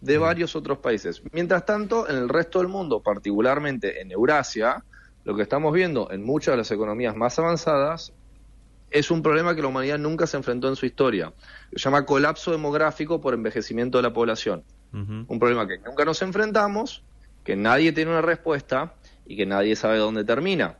De 0.00 0.18
varios 0.18 0.54
otros 0.54 0.78
países. 0.78 1.22
Mientras 1.32 1.64
tanto, 1.64 2.08
en 2.08 2.16
el 2.16 2.28
resto 2.28 2.58
del 2.58 2.68
mundo, 2.68 3.00
particularmente 3.00 4.02
en 4.02 4.12
Eurasia, 4.12 4.84
lo 5.24 5.34
que 5.34 5.42
estamos 5.42 5.72
viendo 5.72 6.10
en 6.10 6.22
muchas 6.22 6.52
de 6.52 6.58
las 6.58 6.70
economías 6.70 7.16
más 7.16 7.38
avanzadas 7.38 8.12
es 8.90 9.10
un 9.10 9.22
problema 9.22 9.54
que 9.54 9.62
la 9.62 9.68
humanidad 9.68 9.98
nunca 9.98 10.26
se 10.26 10.36
enfrentó 10.36 10.68
en 10.68 10.76
su 10.76 10.86
historia. 10.86 11.32
Se 11.72 11.78
llama 11.78 12.06
colapso 12.06 12.52
demográfico 12.52 13.20
por 13.20 13.34
envejecimiento 13.34 13.98
de 13.98 14.02
la 14.02 14.12
población. 14.12 14.62
Un 14.92 15.40
problema 15.40 15.66
que 15.66 15.78
nunca 15.78 16.04
nos 16.04 16.22
enfrentamos, 16.22 17.02
que 17.42 17.56
nadie 17.56 17.90
tiene 17.90 18.12
una 18.12 18.22
respuesta 18.22 18.94
y 19.26 19.36
que 19.36 19.44
nadie 19.44 19.74
sabe 19.74 19.98
dónde 19.98 20.22
termina. 20.22 20.78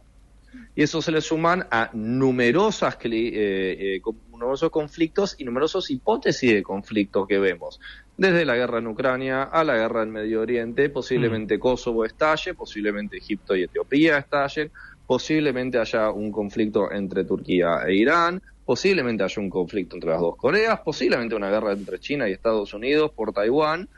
Y 0.76 0.82
eso 0.82 1.02
se 1.02 1.12
le 1.12 1.20
suman 1.20 1.66
a 1.70 1.90
numerosas, 1.92 2.96
eh, 3.02 3.98
eh, 3.98 4.02
numerosos 4.30 4.70
conflictos 4.70 5.36
y 5.38 5.44
numerosas 5.44 5.90
hipótesis 5.90 6.52
de 6.52 6.62
conflictos 6.62 7.26
que 7.28 7.38
vemos. 7.38 7.80
Desde 8.16 8.44
la 8.44 8.54
guerra 8.54 8.78
en 8.78 8.86
Ucrania 8.86 9.44
a 9.44 9.64
la 9.64 9.74
guerra 9.74 10.02
en 10.02 10.10
Medio 10.10 10.40
Oriente, 10.40 10.88
posiblemente 10.90 11.58
Kosovo 11.58 12.04
estalle, 12.04 12.54
posiblemente 12.54 13.16
Egipto 13.16 13.56
y 13.56 13.64
Etiopía 13.64 14.18
estallen, 14.18 14.70
posiblemente 15.06 15.78
haya 15.78 16.10
un 16.10 16.32
conflicto 16.32 16.90
entre 16.90 17.24
Turquía 17.24 17.82
e 17.86 17.94
Irán, 17.94 18.42
posiblemente 18.64 19.24
haya 19.24 19.40
un 19.42 19.50
conflicto 19.50 19.96
entre 19.96 20.10
las 20.10 20.20
dos 20.20 20.36
Coreas, 20.36 20.80
posiblemente 20.80 21.34
una 21.34 21.50
guerra 21.50 21.72
entre 21.72 21.98
China 21.98 22.28
y 22.28 22.32
Estados 22.32 22.72
Unidos 22.72 23.10
por 23.12 23.32
Taiwán. 23.32 23.88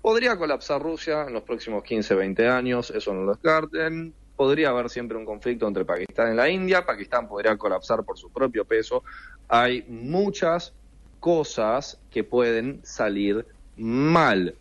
Podría 0.00 0.36
colapsar 0.36 0.82
Rusia 0.82 1.24
en 1.26 1.32
los 1.32 1.42
próximos 1.42 1.82
15, 1.82 2.14
20 2.14 2.48
años, 2.48 2.90
eso 2.90 3.14
no 3.14 3.22
lo 3.22 3.32
descarten. 3.32 4.12
Podría 4.36 4.70
haber 4.70 4.88
siempre 4.88 5.16
un 5.16 5.24
conflicto 5.24 5.68
entre 5.68 5.84
Pakistán 5.84 6.32
y 6.32 6.36
la 6.36 6.48
India, 6.48 6.84
Pakistán 6.84 7.28
podría 7.28 7.56
colapsar 7.56 8.04
por 8.04 8.18
su 8.18 8.30
propio 8.30 8.64
peso. 8.64 9.04
Hay 9.48 9.84
muchas 9.88 10.72
cosas 11.20 12.00
que 12.10 12.24
pueden 12.24 12.80
salir 12.82 13.46
mal 13.76 14.56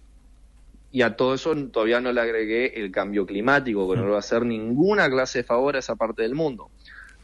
y 0.92 1.02
a 1.04 1.16
todo 1.16 1.34
eso 1.34 1.56
todavía 1.68 2.02
no 2.02 2.12
le 2.12 2.22
agregué 2.22 2.80
el 2.80 2.92
cambio 2.92 3.26
climático, 3.26 3.90
que 3.90 3.98
no 3.98 4.06
le 4.06 4.12
va 4.12 4.18
a 4.18 4.20
hacer 4.20 4.46
ninguna 4.46 5.10
clase 5.10 5.40
de 5.40 5.44
favor 5.44 5.76
a 5.76 5.80
esa 5.80 5.96
parte 5.96 6.22
del 6.24 6.36
mundo. 6.36 6.70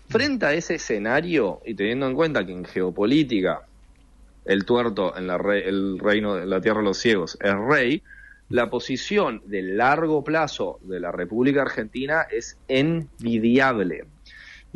Frente 0.10 0.46
a 0.46 0.54
ese 0.54 0.76
escenario, 0.76 1.62
y 1.66 1.74
teniendo 1.74 2.08
en 2.08 2.16
cuenta 2.16 2.46
que 2.46 2.54
en 2.54 2.64
geopolítica 2.64 3.64
el 4.46 4.64
tuerto 4.64 5.18
en 5.18 5.28
la 5.28 5.36
el 5.36 6.00
reino 6.00 6.36
de 6.36 6.46
la 6.46 6.62
tierra 6.62 6.80
de 6.80 6.86
los 6.86 6.98
ciegos 6.98 7.38
es 7.42 7.54
rey, 7.54 8.02
la 8.50 8.70
posición 8.70 9.42
de 9.46 9.62
largo 9.62 10.24
plazo 10.24 10.80
de 10.84 11.02
la 11.02 11.12
República 11.12 11.64
Argentina 11.64 12.26
es 12.32 12.58
envidiable. 12.70 14.06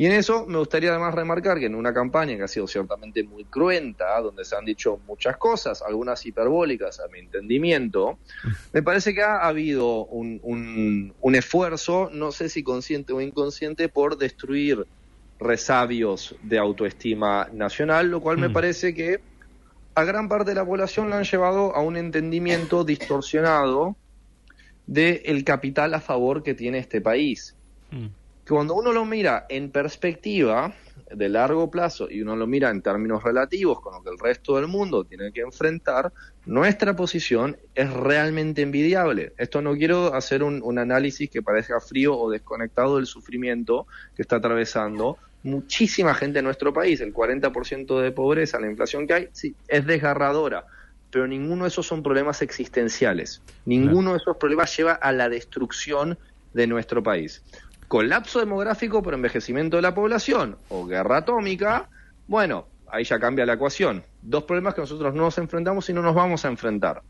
Y 0.01 0.07
en 0.07 0.13
eso 0.13 0.47
me 0.47 0.57
gustaría 0.57 0.89
además 0.89 1.13
remarcar 1.13 1.59
que 1.59 1.67
en 1.67 1.75
una 1.75 1.93
campaña 1.93 2.35
que 2.35 2.41
ha 2.41 2.47
sido 2.47 2.65
ciertamente 2.65 3.21
muy 3.21 3.45
cruenta, 3.45 4.19
donde 4.19 4.43
se 4.43 4.55
han 4.55 4.65
dicho 4.65 4.99
muchas 5.05 5.37
cosas, 5.37 5.83
algunas 5.83 6.25
hiperbólicas 6.25 6.99
a 6.99 7.07
mi 7.09 7.19
entendimiento, 7.19 8.17
me 8.73 8.81
parece 8.81 9.13
que 9.13 9.21
ha 9.21 9.45
habido 9.45 10.05
un, 10.05 11.13
un, 11.21 11.35
esfuerzo, 11.35 12.09
no 12.11 12.31
sé 12.31 12.49
si 12.49 12.63
consciente 12.63 13.13
o 13.13 13.21
inconsciente, 13.21 13.89
por 13.89 14.17
destruir 14.17 14.87
resabios 15.39 16.35
de 16.41 16.57
autoestima 16.57 17.49
nacional, 17.53 18.09
lo 18.09 18.21
cual 18.21 18.39
me 18.39 18.49
mm. 18.49 18.53
parece 18.53 18.95
que 18.95 19.19
a 19.93 20.03
gran 20.03 20.27
parte 20.27 20.49
de 20.49 20.55
la 20.55 20.65
población 20.65 21.11
lo 21.11 21.17
han 21.17 21.25
llevado 21.25 21.75
a 21.75 21.81
un 21.83 21.95
entendimiento 21.95 22.83
distorsionado 22.83 23.95
del 24.87 25.43
capital 25.43 25.93
a 25.93 26.01
favor 26.01 26.41
que 26.41 26.55
tiene 26.55 26.79
este 26.79 27.01
país. 27.01 27.55
Cuando 28.51 28.75
uno 28.75 28.91
lo 28.91 29.05
mira 29.05 29.45
en 29.47 29.71
perspectiva 29.71 30.73
de 31.09 31.29
largo 31.29 31.71
plazo 31.71 32.11
y 32.11 32.21
uno 32.21 32.35
lo 32.35 32.47
mira 32.47 32.69
en 32.69 32.81
términos 32.81 33.23
relativos 33.23 33.79
con 33.79 33.93
lo 33.93 34.03
que 34.03 34.09
el 34.09 34.19
resto 34.19 34.57
del 34.57 34.67
mundo 34.67 35.05
tiene 35.05 35.31
que 35.31 35.39
enfrentar, 35.39 36.11
nuestra 36.45 36.93
posición 36.93 37.55
es 37.75 37.89
realmente 37.93 38.61
envidiable. 38.61 39.31
Esto 39.37 39.61
no 39.61 39.73
quiero 39.77 40.13
hacer 40.13 40.43
un, 40.43 40.77
análisis 40.77 41.29
que 41.29 41.41
parezca 41.41 41.79
frío 41.79 42.19
o 42.19 42.29
desconectado 42.29 42.97
del 42.97 43.05
sufrimiento 43.05 43.87
que 44.17 44.23
está 44.23 44.35
atravesando 44.35 45.17
muchísima 45.43 46.13
gente 46.13 46.39
en 46.39 46.43
nuestro 46.43 46.73
país. 46.73 46.99
El 46.99 47.13
40% 47.13 48.01
de 48.01 48.11
pobreza, 48.11 48.59
la 48.59 48.69
inflación 48.69 49.07
que 49.07 49.13
hay, 49.13 49.29
sí, 49.31 49.55
es 49.69 49.85
desgarradora 49.85 50.65
pero 51.09 51.27
ninguno 51.27 51.65
de 51.65 51.67
esos 51.67 51.85
son 51.85 52.03
problemas 52.03 52.41
existenciales. 52.41 53.41
Ninguno 53.65 54.11
de 54.11 54.17
esos 54.17 54.37
problemas 54.37 54.75
lleva 54.77 54.93
a 54.93 55.11
la 55.11 55.27
destrucción 55.27 56.17
de 56.53 56.67
nuestro 56.67 57.03
país 57.03 57.43
colapso 57.91 58.39
demográfico 58.39 59.03
por 59.03 59.13
envejecimiento 59.13 59.75
de 59.75 59.81
la 59.81 59.93
población 59.93 60.55
o 60.69 60.85
guerra 60.85 61.17
atómica, 61.17 61.89
bueno, 62.25 62.65
ahí 62.89 63.03
ya 63.03 63.19
cambia 63.19 63.45
la 63.45 63.55
ecuación. 63.55 64.01
Dos 64.21 64.45
problemas 64.45 64.75
que 64.75 64.79
nosotros 64.79 65.13
no 65.13 65.23
nos 65.23 65.37
enfrentamos 65.37 65.89
y 65.89 65.93
no 65.93 66.01
nos 66.01 66.15
vamos 66.15 66.45
a 66.45 66.47
enfrentar, 66.47 67.01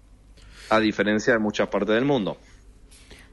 a 0.72 0.80
diferencia 0.80 1.34
de 1.34 1.39
muchas 1.39 1.67
partes 1.67 1.94
del 1.94 2.06
mundo. 2.06 2.38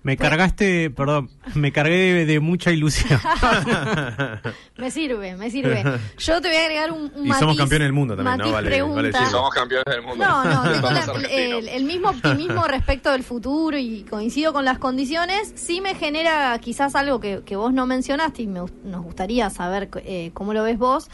Me 0.09 0.16
cargaste, 0.16 0.88
perdón, 0.88 1.29
me 1.55 1.71
cargué 1.71 2.25
de, 2.25 2.40
mucha 2.40 2.71
ilusión. 2.71 3.21
me 4.79 4.90
sirve, 4.90 5.37
me 5.37 5.51
sirve. 5.51 5.85
Yo 6.16 6.40
te 6.40 6.49
voy 6.49 6.57
a 6.57 6.61
agregar 6.62 6.92
un, 6.92 7.12
un 7.14 7.27
Y 7.27 7.33
somos 7.35 7.59
campeones 7.59 7.85
del 7.85 7.92
mundo 7.92 8.16
también, 8.16 8.38
¿no? 8.38 8.51
Vale, 8.51 8.81
vale 8.81 9.12
sí, 9.12 9.18
somos 9.31 9.51
campeones 9.51 9.85
del 9.85 10.01
mundo. 10.01 10.25
No, 10.25 10.44
no, 10.44 10.62
tengo 11.12 11.59
el, 11.59 11.85
mismo 11.85 12.09
optimismo 12.09 12.66
respecto 12.66 13.12
del 13.12 13.23
futuro 13.23 13.77
y 13.77 14.07
coincido 14.09 14.55
con 14.55 14.64
las 14.64 14.79
condiciones. 14.79 15.53
Sí 15.57 15.83
me 15.83 15.94
genera 15.94 16.59
quizás 16.59 16.94
algo 16.94 17.21
que, 17.21 17.42
que 17.44 17.57
vos 17.57 17.75
no 17.75 17.85
mencionaste 17.85 18.40
y 18.40 18.47
me, 18.47 18.61
nos 18.85 19.03
gustaría 19.03 19.51
saber 19.51 19.90
eh, 20.07 20.31
cómo 20.33 20.55
lo 20.55 20.62
ves 20.62 20.79
vos. 20.79 21.11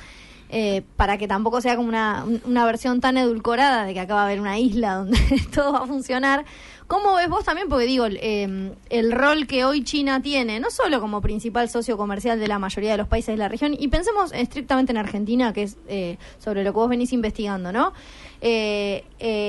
Eh, 0.51 0.83
para 0.97 1.19
que 1.19 1.27
tampoco 1.27 1.61
sea 1.61 1.75
como 1.75 1.89
una, 1.89 2.25
una 2.45 2.65
versión 2.65 3.01
tan 3.01 3.17
edulcorada 3.17 3.87
de 3.87 3.93
que 3.93 3.99
acaba 3.99 4.21
de 4.21 4.27
haber 4.27 4.41
una 4.41 4.57
isla 4.57 4.95
donde 4.95 5.19
todo 5.53 5.73
va 5.73 5.81
a 5.81 5.87
funcionar. 5.89 6.45
¿Cómo 6.95 7.17
ves 7.17 7.29
vos 7.29 7.45
también? 7.45 7.69
Porque 7.69 7.87
digo, 7.87 8.07
eh, 8.07 8.73
el 8.89 9.11
rol 9.11 9.49
que 9.49 9.65
hoy 9.65 9.83
China 9.83 10.23
tiene, 10.23 10.61
no 10.61 10.71
solo 10.71 11.01
como 11.01 11.21
principal 11.21 11.69
socio 11.69 11.97
comercial 11.97 12.39
de 12.39 12.47
la 12.47 12.61
mayoría 12.61 12.93
de 12.93 12.99
los 12.99 13.09
países 13.09 13.33
de 13.33 13.37
la 13.37 13.49
región, 13.49 13.75
y 13.77 13.89
pensemos 13.89 14.31
estrictamente 14.33 14.93
en 14.93 14.99
Argentina, 14.99 15.53
que 15.53 15.65
es 15.65 15.77
eh, 15.89 16.19
sobre 16.39 16.63
lo 16.63 16.73
que 16.73 16.77
vos 16.77 16.89
venís 16.89 17.13
investigando, 17.13 17.73
¿no? 17.73 17.93
Eh, 18.41 19.03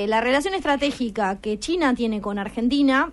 la 0.08 0.20
relación 0.20 0.54
estratégica 0.54 1.40
que 1.40 1.56
China 1.60 1.94
tiene 1.94 2.20
con 2.20 2.40
Argentina 2.40 3.12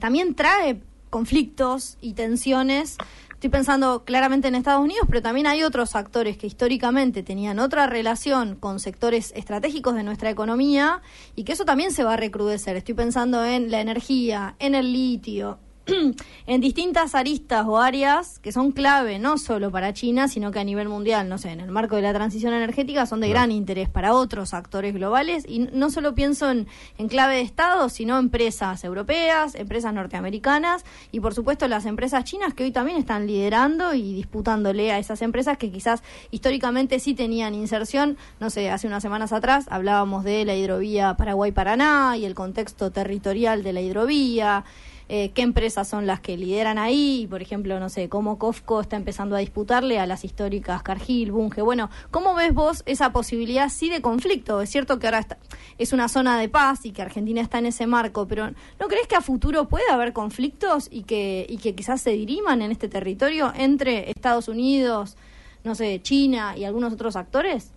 también 0.00 0.34
trae 0.34 0.80
conflictos 1.10 1.98
y 2.00 2.14
tensiones 2.14 2.96
Estoy 3.38 3.50
pensando 3.50 4.02
claramente 4.04 4.48
en 4.48 4.56
Estados 4.56 4.82
Unidos, 4.82 5.06
pero 5.08 5.22
también 5.22 5.46
hay 5.46 5.62
otros 5.62 5.94
actores 5.94 6.36
que 6.36 6.48
históricamente 6.48 7.22
tenían 7.22 7.60
otra 7.60 7.86
relación 7.86 8.56
con 8.56 8.80
sectores 8.80 9.32
estratégicos 9.36 9.94
de 9.94 10.02
nuestra 10.02 10.28
economía 10.28 11.02
y 11.36 11.44
que 11.44 11.52
eso 11.52 11.64
también 11.64 11.92
se 11.92 12.02
va 12.02 12.14
a 12.14 12.16
recrudecer. 12.16 12.74
Estoy 12.74 12.96
pensando 12.96 13.44
en 13.44 13.70
la 13.70 13.80
energía, 13.80 14.56
en 14.58 14.74
el 14.74 14.92
litio, 14.92 15.60
en 16.46 16.60
distintas 16.60 17.14
aristas 17.14 17.66
o 17.66 17.78
áreas 17.78 18.38
que 18.40 18.52
son 18.52 18.72
clave 18.72 19.18
no 19.18 19.38
solo 19.38 19.70
para 19.70 19.92
China, 19.92 20.28
sino 20.28 20.50
que 20.50 20.58
a 20.58 20.64
nivel 20.64 20.88
mundial, 20.88 21.28
no 21.28 21.38
sé, 21.38 21.50
en 21.50 21.60
el 21.60 21.70
marco 21.70 21.96
de 21.96 22.02
la 22.02 22.12
transición 22.12 22.52
energética 22.52 23.06
son 23.06 23.20
de 23.20 23.28
gran 23.28 23.50
interés 23.50 23.88
para 23.88 24.14
otros 24.14 24.54
actores 24.54 24.94
globales. 24.94 25.44
Y 25.48 25.60
no 25.72 25.90
solo 25.90 26.14
pienso 26.14 26.50
en, 26.50 26.66
en 26.98 27.08
clave 27.08 27.36
de 27.36 27.40
Estado, 27.42 27.88
sino 27.88 28.18
empresas 28.18 28.84
europeas, 28.84 29.54
empresas 29.54 29.94
norteamericanas 29.94 30.84
y 31.12 31.20
por 31.20 31.34
supuesto 31.34 31.68
las 31.68 31.86
empresas 31.86 32.24
chinas 32.24 32.54
que 32.54 32.64
hoy 32.64 32.70
también 32.70 32.98
están 32.98 33.26
liderando 33.26 33.94
y 33.94 34.14
disputándole 34.14 34.92
a 34.92 34.98
esas 34.98 35.22
empresas 35.22 35.58
que 35.58 35.70
quizás 35.70 36.02
históricamente 36.30 37.00
sí 37.00 37.14
tenían 37.14 37.54
inserción, 37.54 38.16
no 38.40 38.50
sé, 38.50 38.70
hace 38.70 38.86
unas 38.86 39.02
semanas 39.02 39.32
atrás 39.32 39.66
hablábamos 39.70 40.24
de 40.24 40.44
la 40.44 40.54
hidrovía 40.54 41.16
Paraguay-Paraná 41.16 42.16
y 42.16 42.24
el 42.24 42.34
contexto 42.34 42.90
territorial 42.90 43.62
de 43.62 43.72
la 43.72 43.80
hidrovía. 43.80 44.64
Eh, 45.08 45.30
qué 45.32 45.42
empresas 45.42 45.88
son 45.88 46.06
las 46.06 46.20
que 46.20 46.36
lideran 46.36 46.76
ahí, 46.76 47.26
por 47.30 47.40
ejemplo, 47.40 47.80
no 47.80 47.88
sé, 47.88 48.08
cómo 48.10 48.38
Kofco 48.38 48.80
está 48.80 48.96
empezando 48.96 49.36
a 49.36 49.38
disputarle 49.38 49.98
a 49.98 50.06
las 50.06 50.24
históricas 50.24 50.82
Cargill, 50.82 51.32
Bunge. 51.32 51.62
Bueno, 51.62 51.88
¿cómo 52.10 52.34
ves 52.34 52.52
vos 52.52 52.82
esa 52.84 53.10
posibilidad 53.12 53.70
sí 53.70 53.88
de 53.88 54.02
conflicto? 54.02 54.60
Es 54.60 54.68
cierto 54.68 54.98
que 54.98 55.06
ahora 55.06 55.20
está, 55.20 55.38
es 55.78 55.94
una 55.94 56.08
zona 56.08 56.38
de 56.38 56.50
paz 56.50 56.84
y 56.84 56.92
que 56.92 57.00
Argentina 57.00 57.40
está 57.40 57.58
en 57.58 57.66
ese 57.66 57.86
marco, 57.86 58.28
pero 58.28 58.50
¿no 58.78 58.88
crees 58.88 59.06
que 59.06 59.16
a 59.16 59.22
futuro 59.22 59.66
puede 59.66 59.90
haber 59.90 60.12
conflictos 60.12 60.88
y 60.90 61.04
que, 61.04 61.46
y 61.48 61.56
que 61.56 61.74
quizás 61.74 62.02
se 62.02 62.10
diriman 62.10 62.60
en 62.60 62.70
este 62.70 62.88
territorio 62.88 63.52
entre 63.56 64.10
Estados 64.10 64.48
Unidos, 64.48 65.16
no 65.64 65.74
sé, 65.74 66.00
China 66.02 66.54
y 66.56 66.64
algunos 66.64 66.92
otros 66.92 67.16
actores? 67.16 67.72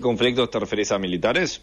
¿Conflictos 0.00 0.50
te 0.50 0.58
referís 0.60 0.92
a 0.92 0.98
militares? 0.98 1.62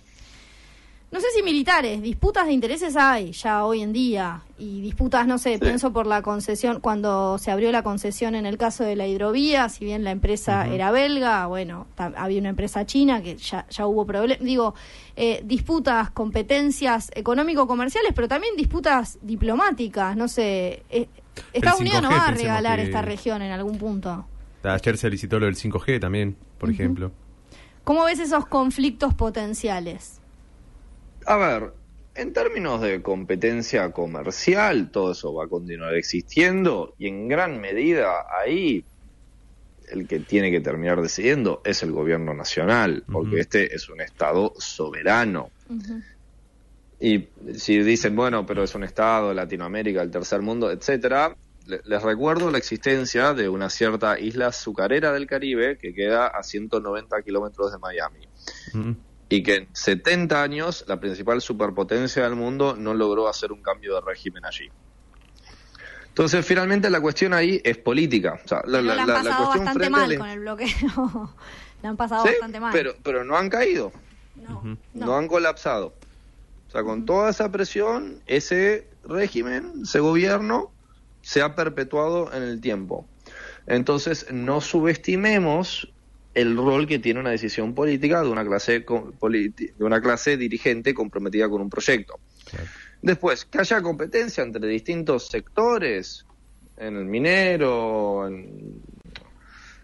No 1.11 1.19
sé 1.19 1.27
si 1.35 1.43
militares, 1.43 2.01
disputas 2.01 2.45
de 2.45 2.53
intereses 2.53 2.95
hay 2.95 3.33
ya 3.33 3.65
hoy 3.65 3.81
en 3.81 3.91
día. 3.91 4.43
Y 4.57 4.79
disputas, 4.79 5.27
no 5.27 5.37
sé, 5.37 5.59
pienso 5.59 5.91
por 5.91 6.07
la 6.07 6.21
concesión, 6.21 6.79
cuando 6.79 7.37
se 7.37 7.51
abrió 7.51 7.69
la 7.73 7.83
concesión 7.83 8.33
en 8.33 8.45
el 8.45 8.57
caso 8.57 8.85
de 8.85 8.95
la 8.95 9.07
hidrovía, 9.07 9.67
si 9.67 9.83
bien 9.83 10.05
la 10.05 10.11
empresa 10.11 10.67
era 10.67 10.89
belga, 10.91 11.47
bueno, 11.47 11.87
había 11.97 12.39
una 12.39 12.49
empresa 12.49 12.85
china 12.85 13.21
que 13.21 13.35
ya, 13.35 13.67
ya 13.69 13.87
hubo 13.87 14.05
problemas. 14.05 14.45
Digo, 14.45 14.73
eh, 15.17 15.41
disputas, 15.43 16.11
competencias 16.11 17.11
económico-comerciales, 17.13 18.13
pero 18.15 18.29
también 18.29 18.55
disputas 18.55 19.19
diplomáticas, 19.21 20.15
no 20.15 20.29
sé. 20.29 20.83
Eh, 20.89 21.09
Estados 21.51 21.81
Unidos 21.81 22.03
no 22.03 22.09
va 22.09 22.27
a 22.27 22.31
regalar 22.31 22.79
esta 22.79 23.01
región 23.01 23.41
en 23.41 23.51
algún 23.51 23.77
punto. 23.77 24.25
Ayer 24.63 24.97
se 24.97 25.09
licitó 25.09 25.39
lo 25.39 25.47
del 25.47 25.55
5G 25.55 25.99
también, 25.99 26.37
por 26.57 26.69
ejemplo. 26.69 27.11
¿Cómo 27.83 28.05
ves 28.05 28.19
esos 28.19 28.45
conflictos 28.45 29.13
potenciales? 29.13 30.20
A 31.25 31.37
ver, 31.37 31.73
en 32.15 32.33
términos 32.33 32.81
de 32.81 33.01
competencia 33.01 33.91
comercial, 33.91 34.91
todo 34.91 35.13
eso 35.13 35.33
va 35.33 35.45
a 35.45 35.47
continuar 35.47 35.95
existiendo 35.95 36.93
y 36.97 37.07
en 37.07 37.27
gran 37.27 37.61
medida 37.61 38.25
ahí 38.41 38.83
el 39.89 40.07
que 40.07 40.19
tiene 40.19 40.51
que 40.51 40.61
terminar 40.61 41.01
decidiendo 41.01 41.61
es 41.65 41.83
el 41.83 41.91
gobierno 41.91 42.33
nacional, 42.33 43.03
porque 43.11 43.41
este 43.41 43.75
es 43.75 43.89
un 43.89 43.99
Estado 44.01 44.53
soberano. 44.57 45.49
Y 46.99 47.27
si 47.55 47.81
dicen, 47.81 48.15
bueno, 48.15 48.45
pero 48.45 48.63
es 48.63 48.73
un 48.73 48.83
Estado, 48.83 49.33
Latinoamérica, 49.33 50.01
el 50.01 50.11
tercer 50.11 50.41
mundo, 50.41 50.71
etcétera, 50.71 51.35
les 51.65 52.01
recuerdo 52.01 52.51
la 52.51 52.57
existencia 52.57 53.33
de 53.33 53.49
una 53.49 53.69
cierta 53.69 54.19
isla 54.19 54.47
azucarera 54.47 55.11
del 55.11 55.27
Caribe 55.27 55.77
que 55.77 55.93
queda 55.93 56.27
a 56.27 56.41
190 56.41 57.21
kilómetros 57.21 57.71
de 57.71 57.77
Miami 57.77 58.27
y 59.31 59.43
que 59.43 59.55
en 59.55 59.69
70 59.71 60.43
años 60.43 60.83
la 60.89 60.99
principal 60.99 61.41
superpotencia 61.41 62.23
del 62.23 62.35
mundo 62.35 62.75
no 62.75 62.93
logró 62.93 63.29
hacer 63.29 63.53
un 63.53 63.63
cambio 63.63 63.95
de 63.95 64.01
régimen 64.01 64.43
allí. 64.45 64.69
Entonces, 66.09 66.45
finalmente 66.45 66.89
la 66.89 66.99
cuestión 66.99 67.33
ahí 67.33 67.61
es 67.63 67.77
política. 67.77 68.41
O 68.43 68.47
sea, 68.47 68.61
la, 68.65 68.81
la, 68.81 69.01
han 69.01 69.07
pasado 69.07 69.47
bastante 69.47 69.89
mal 69.89 70.17
con 70.17 70.27
el 70.27 70.39
bloqueo. 70.39 71.33
la 71.81 71.89
han 71.89 71.95
pasado 71.95 72.25
bastante 72.25 72.59
mal. 72.59 72.73
Pero, 72.73 72.93
pero 73.01 73.23
no 73.23 73.37
han 73.37 73.49
caído. 73.49 73.93
No, 74.35 74.77
no. 74.93 75.17
han 75.17 75.29
colapsado. 75.29 75.93
O 76.67 76.71
sea, 76.71 76.83
con 76.83 77.05
toda 77.05 77.29
esa 77.29 77.49
presión, 77.53 78.21
ese 78.27 78.89
régimen, 79.05 79.83
ese 79.83 80.01
gobierno, 80.01 80.73
se 81.21 81.41
ha 81.41 81.55
perpetuado 81.55 82.33
en 82.33 82.43
el 82.43 82.59
tiempo. 82.59 83.05
Entonces, 83.65 84.27
no 84.29 84.59
subestimemos 84.59 85.87
el 86.33 86.55
rol 86.55 86.87
que 86.87 86.99
tiene 86.99 87.19
una 87.19 87.31
decisión 87.31 87.73
política 87.73 88.21
de 88.21 88.29
una 88.29 88.45
clase 88.45 88.79
de 88.79 89.73
una 89.79 90.01
clase 90.01 90.37
dirigente 90.37 90.93
comprometida 90.93 91.49
con 91.49 91.61
un 91.61 91.69
proyecto. 91.69 92.19
Después, 93.01 93.45
que 93.45 93.59
haya 93.59 93.81
competencia 93.81 94.43
entre 94.43 94.67
distintos 94.67 95.27
sectores, 95.27 96.25
en 96.77 96.97
el 96.97 97.05
minero, 97.05 98.27
en, 98.27 98.81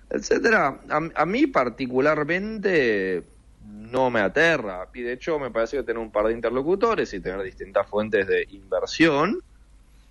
etcétera. 0.10 0.82
A, 0.90 1.26
mí 1.26 1.48
particularmente 1.48 3.24
no 3.66 4.10
me 4.10 4.22
aterra 4.22 4.88
y 4.94 5.02
de 5.02 5.14
hecho 5.14 5.40
me 5.40 5.52
parece 5.52 5.78
que 5.78 5.84
tener 5.84 6.02
un 6.02 6.12
par 6.12 6.28
de 6.28 6.34
interlocutores 6.34 7.14
y 7.14 7.20
tener 7.20 7.42
distintas 7.44 7.88
fuentes 7.88 8.28
de 8.28 8.48
inversión 8.50 9.42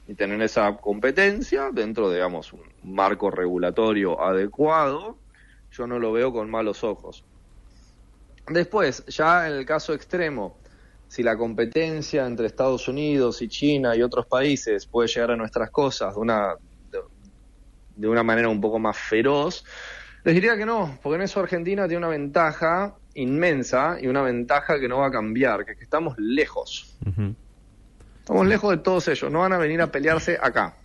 y 0.07 0.15
tener 0.15 0.41
esa 0.43 0.77
competencia 0.77 1.71
dentro 1.73 2.09
de, 2.09 2.17
digamos, 2.17 2.53
un 2.53 2.63
marco 2.85 3.31
regulatorio 3.31 4.23
adecuado 4.23 5.17
yo 5.77 5.87
no 5.87 5.99
lo 5.99 6.13
veo 6.13 6.33
con 6.33 6.51
malos 6.51 6.83
ojos. 6.85 7.25
Después, 8.49 9.05
ya 9.07 9.49
en 9.49 9.55
el 9.55 9.67
caso 9.67 9.93
extremo, 9.93 10.57
si 11.09 11.23
la 11.23 11.37
competencia 11.37 12.27
entre 12.27 12.47
Estados 12.47 12.89
Unidos 12.89 13.43
y 13.43 13.49
China 13.49 13.95
y 13.97 14.03
otros 14.03 14.27
países 14.27 14.87
puede 14.87 15.09
llegar 15.09 15.33
a 15.33 15.37
nuestras 15.37 15.71
cosas 15.71 16.15
de 16.15 16.21
una, 16.21 16.55
de, 17.97 18.09
una 18.09 18.23
manera 18.23 18.49
un 18.49 18.61
poco 18.61 18.79
más 18.79 18.97
feroz, 18.97 19.65
les 20.25 20.35
diría 20.35 20.57
que 20.57 20.67
no, 20.67 20.99
porque 21.03 21.17
en 21.17 21.23
eso 21.23 21.41
Argentina 21.41 21.87
tiene 21.87 21.99
una 21.99 22.09
ventaja 22.09 22.97
inmensa 23.15 23.99
y 24.01 24.07
una 24.07 24.23
ventaja 24.23 24.79
que 24.79 24.89
no 24.89 24.99
va 24.99 25.07
a 25.07 25.11
cambiar, 25.11 25.65
que 25.65 25.73
es 25.73 25.79
que 25.79 25.85
estamos 25.85 26.15
lejos. 26.19 26.97
Estamos 28.21 28.47
lejos 28.47 28.71
de 28.71 28.79
todos 28.79 29.09
ellos, 29.09 29.31
no 29.31 29.41
van 29.41 29.53
a 29.53 29.59
venir 29.59 29.81
a 29.81 29.91
pelearse 29.91 30.39
acá 30.41 30.77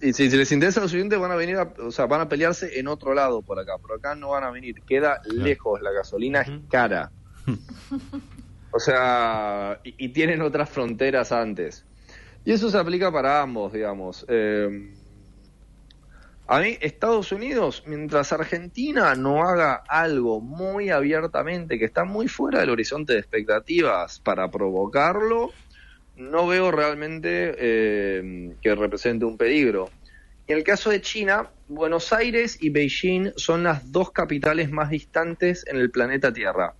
y 0.00 0.12
si, 0.12 0.28
les 0.30 0.52
interesa 0.52 0.80
los 0.80 0.90
siguientes 0.90 1.18
van 1.18 1.30
a 1.30 1.36
venir, 1.36 1.56
o 1.56 1.90
sea, 1.90 2.06
van 2.06 2.22
a 2.22 2.28
pelearse 2.28 2.78
en 2.78 2.88
otro 2.88 3.14
lado 3.14 3.42
por 3.42 3.58
acá, 3.58 3.78
por 3.78 3.92
acá 3.92 4.14
no 4.14 4.30
van 4.30 4.44
a 4.44 4.50
venir, 4.50 4.82
queda 4.82 5.20
lejos, 5.24 5.80
la 5.82 5.90
gasolina 5.92 6.42
es 6.42 6.50
cara. 6.70 7.10
o 8.72 8.78
sea, 8.78 9.80
y, 9.84 10.08
tienen 10.10 10.42
otras 10.42 10.68
fronteras 10.70 11.32
antes. 11.32 11.84
Y 12.44 12.52
eso 12.52 12.70
se 12.70 12.78
aplica 12.78 13.10
para 13.10 13.40
ambos, 13.42 13.72
digamos. 13.72 14.24
Eh, 14.28 14.94
a 16.46 16.60
mí, 16.60 16.76
Estados 16.82 17.32
Unidos, 17.32 17.84
mientras 17.86 18.30
Argentina 18.32 19.14
no 19.14 19.48
haga 19.48 19.82
algo 19.88 20.42
muy 20.42 20.90
abiertamente, 20.90 21.78
que 21.78 21.86
está 21.86 22.04
muy 22.04 22.28
fuera 22.28 22.60
del 22.60 22.68
horizonte 22.68 23.14
de 23.14 23.20
expectativas 23.20 24.20
para 24.20 24.50
provocarlo, 24.50 25.52
no 26.16 26.46
veo 26.46 26.70
realmente 26.70 27.54
eh, 27.58 28.54
que 28.60 28.74
represente 28.74 29.24
un 29.24 29.36
peligro. 29.36 29.90
En 30.46 30.58
el 30.58 30.64
caso 30.64 30.90
de 30.90 31.00
China, 31.00 31.50
Buenos 31.68 32.12
Aires 32.12 32.58
y 32.60 32.68
Beijing 32.68 33.32
son 33.36 33.62
las 33.62 33.90
dos 33.90 34.12
capitales 34.12 34.70
más 34.70 34.90
distantes 34.90 35.64
en 35.66 35.76
el 35.76 35.90
planeta 35.90 36.32
Tierra. 36.32 36.74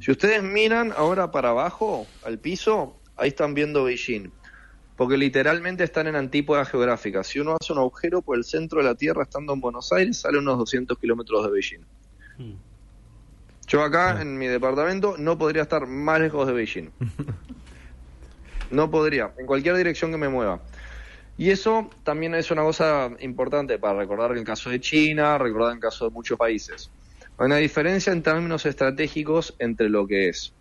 Si 0.00 0.10
ustedes 0.10 0.42
miran 0.42 0.92
ahora 0.96 1.30
para 1.30 1.50
abajo, 1.50 2.06
al 2.24 2.38
piso, 2.38 2.96
ahí 3.16 3.28
están 3.28 3.52
viendo 3.52 3.84
Beijing. 3.84 4.30
Porque 4.96 5.18
literalmente 5.18 5.84
están 5.84 6.06
en 6.06 6.16
antípoda 6.16 6.64
geográfica. 6.64 7.22
Si 7.22 7.38
uno 7.38 7.56
hace 7.60 7.72
un 7.72 7.78
agujero 7.78 8.22
por 8.22 8.38
el 8.38 8.44
centro 8.44 8.78
de 8.78 8.86
la 8.86 8.94
Tierra 8.94 9.24
estando 9.24 9.52
en 9.52 9.60
Buenos 9.60 9.92
Aires, 9.92 10.18
sale 10.18 10.38
unos 10.38 10.56
200 10.58 10.98
kilómetros 10.98 11.44
de 11.44 11.50
Beijing. 11.50 11.80
Hmm. 12.38 12.54
Yo 13.66 13.82
acá, 13.82 14.22
en 14.22 14.38
mi 14.38 14.46
departamento, 14.46 15.16
no 15.18 15.36
podría 15.36 15.62
estar 15.62 15.86
más 15.86 16.20
lejos 16.20 16.46
de 16.46 16.52
Beijing. 16.54 16.90
No 18.70 18.90
podría, 18.90 19.32
en 19.38 19.46
cualquier 19.46 19.76
dirección 19.76 20.10
que 20.10 20.18
me 20.18 20.28
mueva. 20.28 20.60
Y 21.36 21.50
eso 21.50 21.88
también 22.02 22.34
es 22.34 22.50
una 22.50 22.62
cosa 22.62 23.10
importante 23.20 23.78
para 23.78 23.98
recordar 23.98 24.32
en 24.32 24.38
el 24.38 24.44
caso 24.44 24.70
de 24.70 24.80
China, 24.80 25.38
recordar 25.38 25.70
en 25.70 25.76
el 25.76 25.82
caso 25.82 26.06
de 26.06 26.10
muchos 26.10 26.36
países. 26.36 26.90
Hay 27.38 27.46
una 27.46 27.56
diferencia 27.56 28.12
en 28.12 28.22
términos 28.22 28.66
estratégicos 28.66 29.54
entre 29.60 29.88
lo 29.88 30.06
que 30.06 30.28
es 30.28 30.52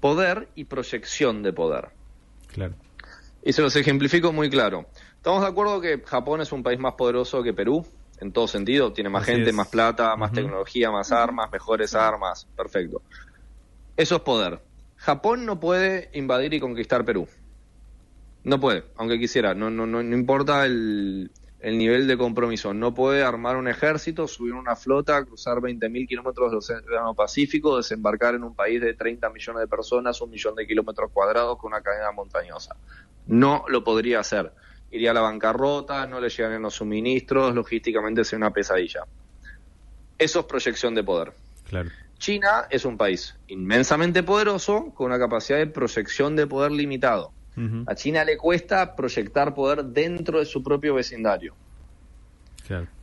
poder 0.00 0.48
y 0.54 0.64
proyección 0.64 1.42
de 1.42 1.52
poder. 1.52 1.90
Claro. 2.48 2.74
Y 3.44 3.52
se 3.52 3.60
los 3.60 3.76
ejemplifico 3.76 4.32
muy 4.32 4.48
claro. 4.48 4.86
Estamos 5.16 5.42
de 5.42 5.48
acuerdo 5.48 5.80
que 5.82 6.00
Japón 6.04 6.40
es 6.40 6.50
un 6.52 6.62
país 6.62 6.78
más 6.78 6.94
poderoso 6.94 7.42
que 7.42 7.52
Perú, 7.52 7.86
en 8.20 8.32
todo 8.32 8.48
sentido. 8.48 8.92
Tiene 8.94 9.10
más 9.10 9.26
gente, 9.26 9.52
más 9.52 9.68
plata, 9.68 10.16
más 10.16 10.32
tecnología, 10.32 10.90
más 10.90 11.12
armas, 11.12 11.50
mejores 11.50 11.94
armas. 11.94 12.46
Perfecto. 12.56 13.02
Eso 13.96 14.16
es 14.16 14.22
poder. 14.22 14.60
Japón 15.00 15.46
no 15.46 15.58
puede 15.58 16.10
invadir 16.12 16.52
y 16.52 16.60
conquistar 16.60 17.06
Perú. 17.06 17.26
No 18.44 18.60
puede, 18.60 18.84
aunque 18.96 19.18
quisiera. 19.18 19.54
No, 19.54 19.70
no, 19.70 19.86
no, 19.86 20.02
importa 20.02 20.66
el, 20.66 21.30
nivel 21.62 22.06
de 22.06 22.18
compromiso. 22.18 22.74
No 22.74 22.92
puede 22.92 23.22
armar 23.22 23.56
un 23.56 23.66
ejército, 23.66 24.28
subir 24.28 24.52
una 24.52 24.76
flota, 24.76 25.24
cruzar 25.24 25.56
20.000 25.56 26.06
kilómetros 26.06 26.50
del 26.50 26.58
Océano 26.58 27.14
Pacífico, 27.14 27.78
desembarcar 27.78 28.34
en 28.34 28.44
un 28.44 28.54
país 28.54 28.78
de 28.82 28.92
30 28.92 29.30
millones 29.30 29.62
de 29.62 29.68
personas, 29.68 30.20
un 30.20 30.30
millón 30.30 30.54
de 30.54 30.66
kilómetros 30.66 31.10
cuadrados 31.12 31.56
con 31.56 31.72
una 31.72 31.80
cadena 31.80 32.12
montañosa. 32.12 32.76
No 33.26 33.64
lo 33.68 33.82
podría 33.82 34.20
hacer. 34.20 34.52
Iría 34.90 35.12
a 35.12 35.14
la 35.14 35.22
bancarrota, 35.22 36.06
no 36.06 36.20
le 36.20 36.28
llegarían 36.28 36.60
los 36.60 36.74
suministros, 36.74 37.54
logísticamente 37.54 38.22
sería 38.22 38.44
una 38.44 38.52
pesadilla. 38.52 39.06
Eso 40.18 40.40
es 40.40 40.44
proyección 40.44 40.94
de 40.94 41.02
poder. 41.02 41.32
Claro. 41.66 41.88
China 42.20 42.66
es 42.70 42.84
un 42.84 42.96
país 42.96 43.34
inmensamente 43.48 44.22
poderoso 44.22 44.92
con 44.94 45.06
una 45.06 45.18
capacidad 45.18 45.58
de 45.58 45.66
proyección 45.66 46.36
de 46.36 46.46
poder 46.46 46.70
limitado. 46.70 47.32
A 47.86 47.94
China 47.94 48.24
le 48.24 48.38
cuesta 48.38 48.94
proyectar 48.94 49.54
poder 49.54 49.84
dentro 49.84 50.38
de 50.38 50.46
su 50.46 50.62
propio 50.62 50.94
vecindario. 50.94 51.54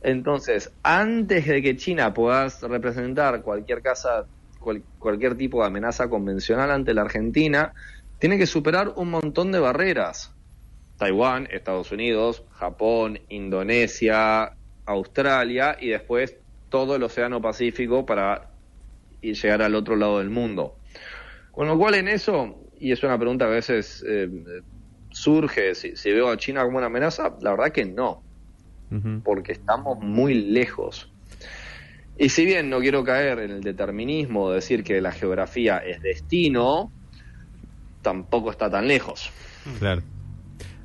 Entonces, 0.00 0.72
antes 0.82 1.46
de 1.46 1.60
que 1.62 1.76
China 1.76 2.14
pueda 2.14 2.48
representar 2.62 3.42
cualquier 3.42 3.82
casa, 3.82 4.24
cualquier 4.98 5.36
tipo 5.36 5.60
de 5.60 5.66
amenaza 5.66 6.08
convencional 6.08 6.70
ante 6.70 6.94
la 6.94 7.02
Argentina, 7.02 7.72
tiene 8.18 8.38
que 8.38 8.46
superar 8.46 8.94
un 8.96 9.10
montón 9.10 9.52
de 9.52 9.60
barreras. 9.60 10.32
Taiwán, 10.96 11.46
Estados 11.50 11.92
Unidos, 11.92 12.42
Japón, 12.52 13.20
Indonesia, 13.28 14.52
Australia 14.86 15.76
y 15.78 15.90
después 15.90 16.36
todo 16.68 16.96
el 16.96 17.02
Océano 17.02 17.40
Pacífico 17.40 18.04
para 18.04 18.47
y 19.20 19.34
llegar 19.34 19.62
al 19.62 19.74
otro 19.74 19.96
lado 19.96 20.18
del 20.18 20.30
mundo. 20.30 20.76
Con 21.52 21.66
lo 21.66 21.76
cual 21.76 21.94
en 21.94 22.08
eso, 22.08 22.56
y 22.78 22.92
es 22.92 23.02
una 23.02 23.18
pregunta 23.18 23.46
que 23.46 23.50
a 23.50 23.54
veces 23.54 24.04
eh, 24.06 24.28
surge, 25.10 25.74
si, 25.74 25.96
si 25.96 26.12
veo 26.12 26.28
a 26.30 26.36
China 26.36 26.64
como 26.64 26.78
una 26.78 26.86
amenaza, 26.86 27.36
la 27.40 27.50
verdad 27.50 27.72
que 27.72 27.84
no, 27.84 28.22
porque 29.24 29.52
estamos 29.52 29.98
muy 30.00 30.34
lejos. 30.34 31.10
Y 32.16 32.30
si 32.30 32.44
bien 32.44 32.68
no 32.70 32.80
quiero 32.80 33.04
caer 33.04 33.38
en 33.40 33.50
el 33.50 33.60
determinismo 33.62 34.48
de 34.50 34.56
decir 34.56 34.82
que 34.82 35.00
la 35.00 35.12
geografía 35.12 35.78
es 35.78 36.00
destino, 36.02 36.90
tampoco 38.02 38.50
está 38.50 38.70
tan 38.70 38.88
lejos, 38.88 39.30
Claro. 39.78 40.02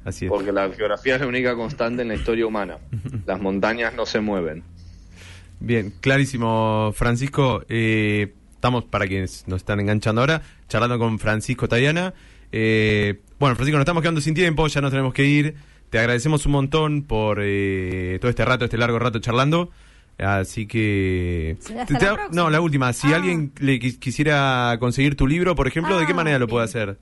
Así 0.06 0.26
es. 0.26 0.32
porque 0.32 0.52
la 0.52 0.70
geografía 0.70 1.16
es 1.16 1.22
la 1.22 1.28
única 1.28 1.56
constante 1.56 2.02
en 2.02 2.10
la 2.10 2.16
historia 2.16 2.46
humana. 2.46 2.78
Las 3.26 3.40
montañas 3.40 3.94
no 3.94 4.06
se 4.06 4.20
mueven. 4.20 4.64
Bien, 5.66 5.94
clarísimo, 6.02 6.92
Francisco. 6.94 7.64
Eh, 7.70 8.34
estamos, 8.54 8.84
para 8.84 9.08
quienes 9.08 9.48
nos 9.48 9.62
están 9.62 9.80
enganchando 9.80 10.20
ahora, 10.20 10.42
charlando 10.68 11.00
con 11.00 11.20
Francisco 11.20 11.70
Tayana. 11.70 12.14
Eh, 12.52 13.22
bueno, 13.40 13.56
Francisco, 13.56 13.78
nos 13.78 13.84
estamos 13.84 14.02
quedando 14.02 14.20
sin 14.20 14.34
tiempo, 14.34 14.68
ya 14.68 14.82
nos 14.82 14.92
tenemos 14.92 15.14
que 15.14 15.24
ir. 15.24 15.56
Te 15.90 16.00
agradecemos 16.00 16.46
un 16.46 16.52
montón 16.52 17.04
por 17.04 17.40
eh, 17.42 18.18
todo 18.20 18.30
este 18.30 18.44
rato, 18.44 18.66
este 18.66 18.78
largo 18.78 19.00
rato 19.00 19.20
charlando. 19.20 19.70
Así 20.18 20.68
que... 20.68 21.58
No, 22.32 22.50
la 22.50 22.60
última. 22.60 22.92
Si 22.92 23.14
Ah. 23.14 23.16
alguien 23.16 23.54
le 23.60 23.80
qui- 23.80 23.98
quisiera 23.98 24.76
conseguir 24.82 25.16
tu 25.16 25.28
libro, 25.28 25.56
por 25.56 25.68
ejemplo, 25.68 25.98
¿de 25.98 26.06
qué 26.06 26.12
Ah, 26.12 26.16
manera 26.16 26.40
lo 26.40 26.46
bien. 26.46 26.52
puede 26.52 26.66
hacer? 26.66 26.98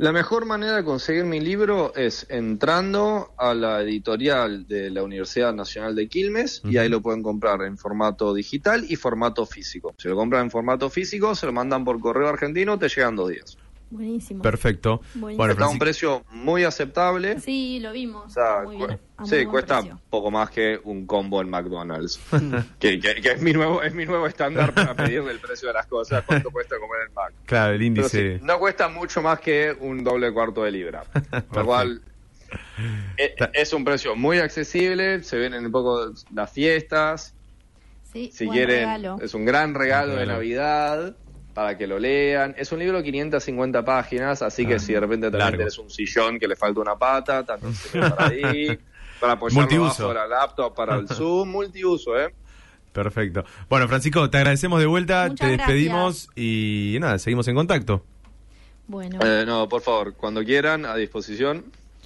La 0.00 0.12
mejor 0.12 0.46
manera 0.46 0.76
de 0.76 0.82
conseguir 0.82 1.24
mi 1.24 1.40
libro 1.40 1.94
es 1.94 2.24
entrando 2.30 3.34
a 3.36 3.52
la 3.52 3.82
editorial 3.82 4.66
de 4.66 4.88
la 4.88 5.02
Universidad 5.02 5.52
Nacional 5.52 5.94
de 5.94 6.08
Quilmes 6.08 6.62
y 6.64 6.78
ahí 6.78 6.88
lo 6.88 7.02
pueden 7.02 7.22
comprar 7.22 7.60
en 7.64 7.76
formato 7.76 8.32
digital 8.32 8.86
y 8.88 8.96
formato 8.96 9.44
físico. 9.44 9.94
Si 9.98 10.08
lo 10.08 10.16
compran 10.16 10.44
en 10.44 10.50
formato 10.50 10.88
físico, 10.88 11.34
se 11.34 11.44
lo 11.44 11.52
mandan 11.52 11.84
por 11.84 12.00
correo 12.00 12.28
argentino, 12.28 12.78
te 12.78 12.88
llegan 12.88 13.14
dos 13.14 13.28
días. 13.28 13.58
Buenísimo. 13.90 14.40
Perfecto. 14.42 15.00
Buenísimo. 15.14 15.36
Bueno, 15.36 15.52
Está 15.52 15.64
a 15.64 15.68
un 15.68 15.78
precio 15.80 16.24
muy 16.30 16.62
aceptable. 16.64 17.40
Sí, 17.40 17.80
lo 17.80 17.90
vimos. 17.92 18.26
O 18.26 18.30
sea, 18.30 18.62
Muy 18.62 18.76
bien, 18.76 19.00
sí, 19.24 19.44
cuesta 19.46 19.80
precio. 19.80 20.00
poco 20.08 20.30
más 20.30 20.48
que 20.50 20.80
un 20.84 21.06
combo 21.06 21.40
en 21.42 21.50
McDonald's. 21.50 22.20
que, 22.78 23.00
que- 23.00 23.20
que 23.20 23.32
es 23.32 23.42
mi 23.42 23.52
nuevo 23.52 23.82
es 23.82 23.92
mi 23.94 24.06
nuevo 24.06 24.26
estándar 24.28 24.72
para 24.72 24.94
pedirle 24.94 25.32
el 25.32 25.40
precio 25.40 25.68
de 25.68 25.74
las 25.74 25.86
cosas, 25.86 26.22
cuánto 26.24 26.50
cuesta 26.50 26.76
comer 26.78 27.08
en 27.08 27.14
Mac. 27.14 27.32
claro, 27.46 27.72
el 27.72 27.78
Pero 27.78 27.86
índice... 27.86 28.38
sí, 28.38 28.44
no 28.44 28.58
cuesta 28.60 28.88
mucho 28.88 29.22
más 29.22 29.40
que 29.40 29.76
un 29.80 30.04
doble 30.04 30.32
cuarto 30.32 30.62
de 30.62 30.70
libra. 30.70 31.02
Lo 31.52 31.66
cual 31.66 32.00
e- 33.16 33.34
es 33.54 33.72
un 33.72 33.84
precio 33.84 34.14
muy 34.14 34.38
accesible, 34.38 35.22
se 35.24 35.36
vienen 35.38 35.66
un 35.66 35.72
poco 35.72 36.12
las 36.32 36.50
fiestas, 36.52 37.34
Sí, 38.12 38.30
si 38.32 38.44
buen 38.46 38.56
quieren, 38.56 38.78
regalo. 38.80 39.18
es 39.22 39.34
un 39.34 39.44
gran 39.44 39.74
regalo 39.74 40.12
de 40.12 40.18
Regalo. 40.20 40.32
Navidad 40.38 41.16
para 41.54 41.76
que 41.76 41.86
lo 41.86 41.98
lean. 41.98 42.54
Es 42.56 42.72
un 42.72 42.78
libro 42.78 42.98
de 42.98 43.04
550 43.04 43.84
páginas, 43.84 44.42
así 44.42 44.66
que 44.66 44.74
Ah, 44.74 44.78
si 44.78 44.92
de 44.92 45.00
repente 45.00 45.26
también 45.26 45.40
largo. 45.44 45.58
tenés 45.58 45.78
un 45.78 45.90
sillón 45.90 46.38
que 46.38 46.46
le 46.48 46.56
falta 46.56 46.80
una 46.80 46.96
pata, 46.96 47.44
también 47.44 47.74
se 47.74 47.98
ve 48.00 48.10
para 48.10 48.26
ahí, 48.28 48.78
para 49.20 49.32
apoyarlo 49.34 49.62
Multiuso. 49.62 50.12
la 50.14 50.26
laptop, 50.26 50.74
para 50.74 50.96
el 50.96 51.08
Zoom, 51.08 51.48
multiuso, 51.50 52.18
¿eh? 52.18 52.32
Perfecto. 52.92 53.44
Bueno, 53.68 53.86
Francisco, 53.86 54.28
te 54.30 54.38
agradecemos 54.38 54.80
de 54.80 54.86
vuelta, 54.86 55.28
Muchas 55.28 55.36
te 55.38 55.46
gracias. 55.56 55.68
despedimos 55.68 56.28
y 56.34 56.96
nada, 57.00 57.18
seguimos 57.18 57.46
en 57.48 57.54
contacto. 57.54 58.04
Bueno. 58.88 59.20
Eh, 59.24 59.44
no, 59.46 59.68
por 59.68 59.82
favor, 59.82 60.14
cuando 60.14 60.42
quieran, 60.44 60.84
a 60.84 60.96
disposición. 60.96 61.64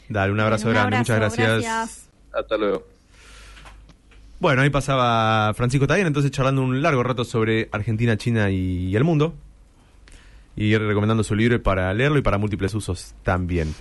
Dale, 0.08 0.30
un 0.32 0.40
abrazo 0.40 0.64
Bueno, 0.64 0.80
un 0.80 0.86
grande, 0.90 0.98
muchas 0.98 1.16
abrazo, 1.16 1.36
gracias. 1.38 1.62
gracias. 1.62 2.08
Hasta 2.32 2.56
luego. 2.58 2.93
Bueno, 4.44 4.60
ahí 4.60 4.68
pasaba 4.68 5.54
Francisco 5.54 5.86
Tayana, 5.86 6.08
entonces 6.08 6.30
charlando 6.30 6.60
un 6.60 6.82
largo 6.82 7.02
rato 7.02 7.24
sobre 7.24 7.70
Argentina, 7.72 8.18
China 8.18 8.50
y 8.50 8.94
el 8.94 9.02
mundo. 9.02 9.32
Y 10.54 10.76
recomendando 10.76 11.24
su 11.24 11.34
libro 11.34 11.62
para 11.62 11.94
leerlo 11.94 12.18
y 12.18 12.20
para 12.20 12.36
múltiples 12.36 12.74
usos 12.74 13.14
también. 13.22 13.74